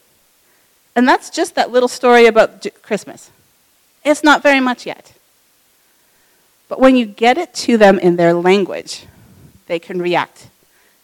And 0.97 1.07
that's 1.07 1.31
just 1.31 1.55
that 1.55 1.71
little 1.71 1.89
story 1.89 2.27
about 2.27 2.67
Christmas. 2.83 3.31
It's 4.05 4.25
not 4.25 4.43
very 4.43 4.61
much 4.61 4.85
yet. 4.85 5.13
But 6.69 6.81
when 6.81 6.97
you 6.97 7.07
get 7.07 7.39
it 7.39 7.55
to 7.55 7.77
them 7.77 7.99
in 7.99 8.17
their 8.17 8.35
language, 8.35 9.07
they 9.67 9.79
can 9.79 10.03
react. 10.03 10.49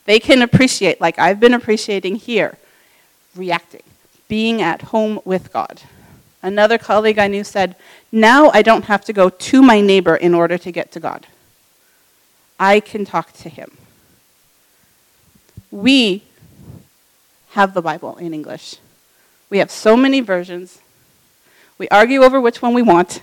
They 0.05 0.19
can 0.19 0.43
appreciate, 0.43 1.01
like 1.01 1.19
I've 1.19 1.41
been 1.41 1.55
appreciating 1.55 2.17
here, 2.17 2.59
reacting, 3.35 3.83
being 4.29 4.61
at 4.61 4.83
home 4.83 5.21
with 5.25 5.53
God. 5.53 5.83
Another 6.43 6.79
colleague 6.79 7.19
I 7.19 7.29
knew 7.29 7.45
said, 7.45 7.77
Now 8.11 8.51
I 8.51 8.63
don't 8.63 8.85
have 8.85 9.05
to 9.07 9.13
go 9.13 9.31
to 9.31 9.63
my 9.63 9.81
neighbor 9.81 10.17
in 10.17 10.35
order 10.35 10.59
to 10.59 10.73
get 10.73 10.93
to 10.93 11.01
God. 11.01 11.27
I 12.59 12.81
can 12.81 13.05
talk 13.05 13.33
to 13.35 13.49
him. 13.49 13.71
We 15.71 16.23
have 17.57 17.73
the 17.73 17.81
Bible 17.81 18.17
in 18.17 18.35
English. 18.35 18.77
We 19.49 19.59
have 19.59 19.71
so 19.71 19.97
many 19.97 20.21
versions. 20.21 20.79
We 21.79 21.89
argue 21.89 22.23
over 22.23 22.39
which 22.39 22.61
one 22.61 22.75
we 22.75 22.83
want. 22.83 23.23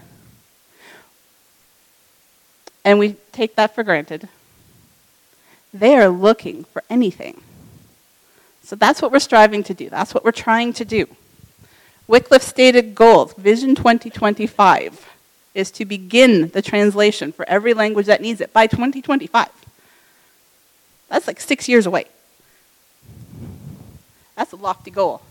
And 2.84 2.98
we 2.98 3.16
take 3.32 3.56
that 3.56 3.76
for 3.76 3.84
granted. 3.84 4.28
They 5.72 5.96
are 5.96 6.10
looking 6.10 6.64
for 6.64 6.84
anything. 6.90 7.42
So 8.64 8.76
that's 8.76 9.04
what 9.04 9.12
we're 9.12 9.20
striving 9.20 9.64
to 9.66 9.74
do. 9.76 9.88
That's 9.90 10.16
what 10.16 10.26
we're 10.26 10.32
trying 10.32 10.74
to 10.74 10.86
do. 10.86 11.06
Wycliffe's 12.08 12.48
stated 12.48 12.96
goal, 12.96 13.26
Vision 13.26 13.76
2025, 13.76 15.10
is 15.54 15.70
to 15.72 15.86
begin 15.86 16.50
the 16.50 16.62
translation 16.64 17.32
for 17.32 17.48
every 17.48 17.76
language 17.76 18.08
that 18.08 18.20
needs 18.20 18.42
it 18.42 18.52
by 18.52 18.66
2025. 18.66 19.50
That's 21.10 21.28
like 21.28 21.40
six 21.40 21.70
years 21.70 21.86
away. 21.86 22.06
That's 24.36 24.52
a 24.52 24.56
lofty 24.56 24.92
goal. 24.92 25.22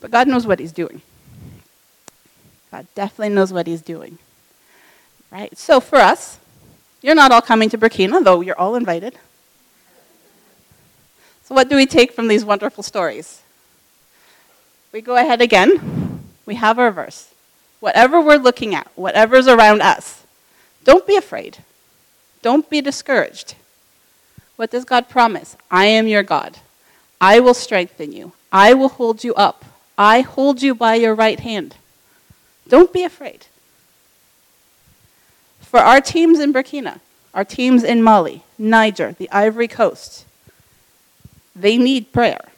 But 0.00 0.10
God 0.10 0.28
knows 0.28 0.46
what 0.46 0.58
He's 0.58 0.72
doing. 0.72 1.02
God 2.70 2.86
definitely 2.94 3.34
knows 3.34 3.52
what 3.52 3.66
He's 3.66 3.82
doing. 3.82 4.18
Right? 5.30 5.56
So 5.56 5.80
for 5.80 5.96
us, 5.96 6.38
you're 7.02 7.14
not 7.14 7.32
all 7.32 7.42
coming 7.42 7.68
to 7.70 7.78
Burkina, 7.78 8.22
though 8.22 8.40
you're 8.40 8.58
all 8.58 8.74
invited. 8.74 9.16
So, 11.44 11.54
what 11.54 11.68
do 11.68 11.76
we 11.76 11.86
take 11.86 12.12
from 12.12 12.28
these 12.28 12.44
wonderful 12.44 12.82
stories? 12.82 13.42
We 14.92 15.00
go 15.00 15.16
ahead 15.16 15.40
again. 15.40 16.22
We 16.46 16.56
have 16.56 16.78
our 16.78 16.90
verse. 16.90 17.32
Whatever 17.80 18.20
we're 18.20 18.36
looking 18.36 18.74
at, 18.74 18.88
whatever's 18.94 19.48
around 19.48 19.82
us, 19.82 20.24
don't 20.84 21.06
be 21.06 21.16
afraid. 21.16 21.58
Don't 22.42 22.68
be 22.68 22.80
discouraged. 22.80 23.54
What 24.60 24.70
does 24.70 24.84
God 24.84 25.08
promise? 25.08 25.56
I 25.70 25.86
am 25.86 26.06
your 26.06 26.22
God. 26.22 26.58
I 27.18 27.40
will 27.40 27.54
strengthen 27.54 28.12
you. 28.12 28.32
I 28.52 28.74
will 28.74 28.90
hold 28.90 29.24
you 29.24 29.34
up. 29.34 29.64
I 29.96 30.20
hold 30.20 30.60
you 30.60 30.74
by 30.74 30.96
your 30.96 31.14
right 31.14 31.40
hand. 31.40 31.76
Don't 32.68 32.92
be 32.92 33.02
afraid. 33.02 33.46
For 35.62 35.80
our 35.80 36.02
teams 36.02 36.38
in 36.38 36.52
Burkina, 36.52 37.00
our 37.32 37.42
teams 37.42 37.82
in 37.82 38.02
Mali, 38.02 38.42
Niger, 38.58 39.12
the 39.12 39.30
Ivory 39.30 39.66
Coast, 39.66 40.26
they 41.56 41.78
need 41.78 42.12
prayer. 42.12 42.50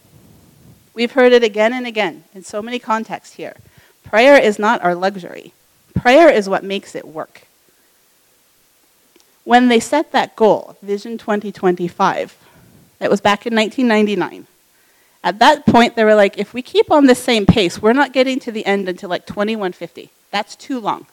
We've 0.95 1.13
heard 1.13 1.33
it 1.33 1.45
again 1.45 1.73
and 1.73 1.87
again 1.87 2.25
in 2.35 2.43
so 2.43 2.61
many 2.61 2.81
contexts 2.81 3.37
here. 3.37 3.55
Prayer 4.03 4.37
is 4.43 4.59
not 4.59 4.83
our 4.83 4.97
luxury, 4.97 5.53
prayer 5.95 6.29
is 6.29 6.49
what 6.49 6.65
makes 6.65 6.97
it 6.97 7.07
work. 7.07 7.43
When 9.45 9.69
they 9.69 9.81
set 9.81 10.13
that 10.13 10.37
goal, 10.37 10.77
Vision 10.83 11.19
2025, 11.19 12.37
that 12.99 13.11
was 13.11 13.21
back 13.21 13.47
in 13.47 13.55
1999, 13.55 14.47
At 15.25 15.39
that 15.41 15.67
point, 15.67 15.97
they 15.97 16.05
were 16.05 16.15
like, 16.15 16.39
if 16.39 16.55
we 16.55 16.63
keep 16.63 16.91
on 16.91 17.07
the 17.07 17.15
same 17.15 17.47
pace, 17.47 17.83
we're 17.83 17.93
not 17.93 18.13
getting 18.13 18.39
to 18.41 18.53
the 18.53 18.65
end 18.65 18.89
until 18.89 19.09
like 19.09 19.27
2150. 19.27 20.11
That's 20.31 20.55
too 20.57 20.79
long. 20.79 21.07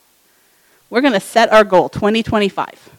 We're 0.89 1.01
going 1.01 1.13
to 1.13 1.19
set 1.19 1.51
our 1.51 1.63
goal, 1.63 1.89
2025. 1.89 2.89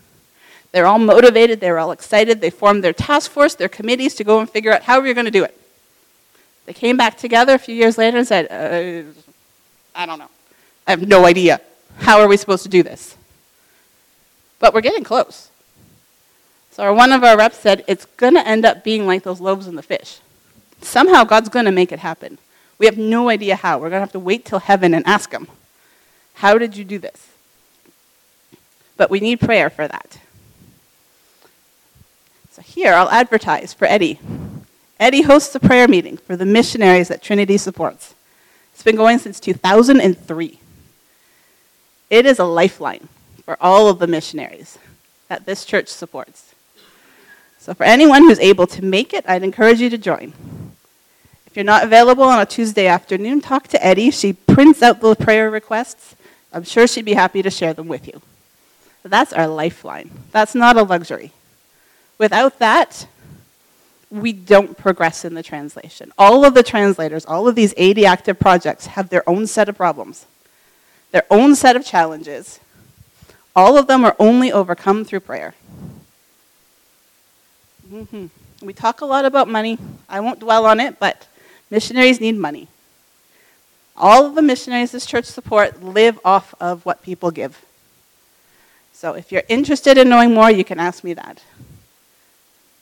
They're 0.72 0.86
all 0.86 0.98
motivated, 0.98 1.60
they're 1.60 1.78
all 1.78 1.90
excited, 1.90 2.40
they 2.40 2.50
formed 2.50 2.84
their 2.84 2.92
task 2.92 3.30
force, 3.30 3.54
their 3.54 3.68
committees 3.68 4.14
to 4.16 4.24
go 4.24 4.38
and 4.38 4.48
figure 4.48 4.72
out 4.72 4.82
how 4.82 5.00
we're 5.00 5.14
going 5.14 5.24
to 5.24 5.32
do 5.32 5.42
it. 5.42 5.56
They 6.66 6.72
came 6.72 6.96
back 6.96 7.16
together 7.16 7.54
a 7.54 7.58
few 7.58 7.74
years 7.74 7.98
later 7.98 8.18
and 8.18 8.26
said, 8.26 8.46
uh, 8.46 9.10
I 9.94 10.06
don't 10.06 10.20
know. 10.20 10.30
I 10.86 10.92
have 10.92 11.06
no 11.06 11.26
idea. 11.26 11.60
How 11.98 12.20
are 12.20 12.28
we 12.28 12.36
supposed 12.36 12.62
to 12.62 12.68
do 12.68 12.84
this? 12.84 13.16
But 14.60 14.72
we're 14.72 14.82
getting 14.82 15.02
close. 15.02 15.50
So 16.70 16.94
one 16.94 17.10
of 17.10 17.24
our 17.24 17.36
reps 17.36 17.58
said, 17.58 17.84
it's 17.88 18.04
going 18.04 18.34
to 18.34 18.46
end 18.46 18.64
up 18.64 18.84
being 18.84 19.06
like 19.06 19.24
those 19.24 19.40
loaves 19.40 19.66
and 19.66 19.76
the 19.76 19.82
fish. 19.82 20.20
Somehow 20.80 21.24
God's 21.24 21.48
going 21.48 21.64
to 21.64 21.72
make 21.72 21.90
it 21.90 21.98
happen. 21.98 22.38
We 22.78 22.86
have 22.86 22.96
no 22.96 23.28
idea 23.28 23.56
how. 23.56 23.78
We're 23.78 23.90
going 23.90 23.98
to 23.98 24.06
have 24.06 24.12
to 24.12 24.20
wait 24.20 24.44
till 24.44 24.60
heaven 24.60 24.94
and 24.94 25.06
ask 25.06 25.32
Him, 25.32 25.48
How 26.34 26.56
did 26.56 26.76
you 26.76 26.84
do 26.84 26.98
this? 26.98 27.28
But 28.96 29.10
we 29.10 29.20
need 29.20 29.40
prayer 29.40 29.68
for 29.68 29.88
that. 29.88 30.18
So 32.52 32.62
here, 32.62 32.94
I'll 32.94 33.10
advertise 33.10 33.74
for 33.74 33.86
Eddie. 33.86 34.18
Eddie 34.98 35.22
hosts 35.22 35.54
a 35.54 35.60
prayer 35.60 35.88
meeting 35.88 36.18
for 36.18 36.36
the 36.36 36.46
missionaries 36.46 37.08
that 37.08 37.22
Trinity 37.22 37.56
supports. 37.56 38.14
It's 38.72 38.82
been 38.82 38.96
going 38.96 39.18
since 39.18 39.40
2003. 39.40 40.58
It 42.08 42.26
is 42.26 42.38
a 42.38 42.44
lifeline 42.44 43.08
for 43.44 43.56
all 43.60 43.88
of 43.88 43.98
the 43.98 44.06
missionaries 44.06 44.78
that 45.28 45.46
this 45.46 45.64
church 45.64 45.88
supports. 45.88 46.54
So, 47.58 47.74
for 47.74 47.84
anyone 47.84 48.22
who's 48.22 48.38
able 48.38 48.66
to 48.68 48.84
make 48.84 49.12
it, 49.12 49.24
I'd 49.28 49.42
encourage 49.42 49.80
you 49.80 49.90
to 49.90 49.98
join. 49.98 50.32
If 51.46 51.56
you're 51.56 51.64
not 51.64 51.84
available 51.84 52.24
on 52.24 52.40
a 52.40 52.46
Tuesday 52.46 52.86
afternoon, 52.86 53.40
talk 53.40 53.68
to 53.68 53.84
Eddie. 53.84 54.10
She 54.10 54.32
prints 54.32 54.82
out 54.82 55.00
the 55.00 55.14
prayer 55.14 55.50
requests. 55.50 56.14
I'm 56.52 56.64
sure 56.64 56.86
she'd 56.86 57.04
be 57.04 57.14
happy 57.14 57.42
to 57.42 57.50
share 57.50 57.74
them 57.74 57.88
with 57.88 58.06
you. 58.06 58.22
But 59.02 59.10
that's 59.10 59.32
our 59.32 59.48
lifeline. 59.48 60.10
That's 60.32 60.54
not 60.54 60.76
a 60.76 60.82
luxury. 60.82 61.32
Without 62.18 62.58
that, 62.58 63.06
we 64.10 64.32
don't 64.32 64.76
progress 64.76 65.24
in 65.24 65.34
the 65.34 65.42
translation. 65.42 66.12
All 66.18 66.44
of 66.44 66.54
the 66.54 66.62
translators, 66.62 67.24
all 67.24 67.48
of 67.48 67.54
these 67.54 67.72
80 67.76 68.06
active 68.06 68.38
projects 68.38 68.86
have 68.86 69.08
their 69.08 69.28
own 69.28 69.46
set 69.46 69.68
of 69.68 69.76
problems, 69.76 70.26
their 71.12 71.24
own 71.30 71.54
set 71.54 71.76
of 71.76 71.84
challenges. 71.84 72.60
All 73.54 73.76
of 73.76 73.86
them 73.86 74.04
are 74.04 74.16
only 74.18 74.52
overcome 74.52 75.04
through 75.04 75.20
prayer. 75.20 75.54
Mm-hmm. 77.90 78.26
We 78.62 78.72
talk 78.72 79.00
a 79.00 79.06
lot 79.06 79.24
about 79.24 79.48
money. 79.48 79.78
I 80.08 80.20
won't 80.20 80.40
dwell 80.40 80.66
on 80.66 80.80
it, 80.80 80.98
but 80.98 81.26
missionaries 81.70 82.20
need 82.20 82.36
money. 82.36 82.68
All 83.96 84.24
of 84.24 84.34
the 84.34 84.42
missionaries 84.42 84.92
this 84.92 85.04
church 85.04 85.24
support 85.24 85.82
live 85.82 86.18
off 86.24 86.54
of 86.60 86.86
what 86.86 87.02
people 87.02 87.30
give. 87.30 87.64
So 88.92 89.14
if 89.14 89.32
you're 89.32 89.42
interested 89.48 89.98
in 89.98 90.08
knowing 90.08 90.34
more, 90.34 90.50
you 90.50 90.64
can 90.64 90.78
ask 90.78 91.02
me 91.02 91.14
that. 91.14 91.42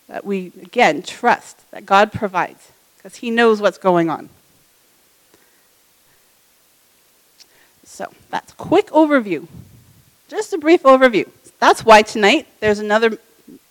That 0.09 0.25
we, 0.25 0.53
again, 0.63 1.03
trust 1.03 1.71
that 1.71 1.87
God 1.87 2.13
provides 2.13 2.73
because 2.97 3.17
He 3.17 3.31
knows 3.31 3.61
what's 3.61 3.79
going 3.79 4.11
on. 4.11 4.29
So 7.85 8.13
that's 8.31 8.53
quick 8.53 8.89
overview. 8.89 9.47
Just 10.29 10.53
a 10.53 10.59
brief 10.59 10.83
overview. 10.83 11.29
That's 11.59 11.85
why 11.85 12.03
tonight 12.03 12.47
there's 12.61 12.79
another 12.79 13.19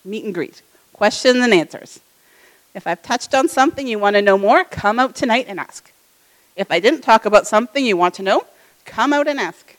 meet 0.04 0.24
and 0.24 0.34
greet 0.34 0.62
questions 0.92 1.36
and 1.36 1.54
answers. 1.54 2.00
If 2.74 2.86
I've 2.86 3.02
touched 3.02 3.32
on 3.34 3.48
something 3.48 3.86
you 3.86 3.98
want 3.98 4.16
to 4.16 4.22
know 4.22 4.36
more, 4.36 4.64
come 4.64 4.98
out 4.98 5.14
tonight 5.14 5.46
and 5.48 5.60
ask. 5.60 5.92
If 6.56 6.72
I 6.72 6.80
didn't 6.80 7.02
talk 7.02 7.24
about 7.24 7.46
something 7.46 7.86
you 7.86 7.96
want 7.96 8.14
to 8.14 8.22
know, 8.22 8.44
come 8.84 9.12
out 9.12 9.28
and 9.28 9.38
ask. 9.38 9.76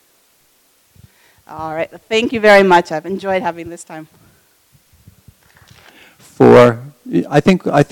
All 1.47 1.73
right, 1.73 1.89
thank 1.89 2.31
you 2.31 2.39
very 2.39 2.63
much. 2.63 2.91
I've 2.91 3.05
enjoyed 3.05 3.41
having 3.41 3.69
this 3.69 3.83
time. 3.83 4.07
For, 6.17 6.79
I 7.29 7.41
think, 7.41 7.67
I 7.67 7.83
think 7.83 7.87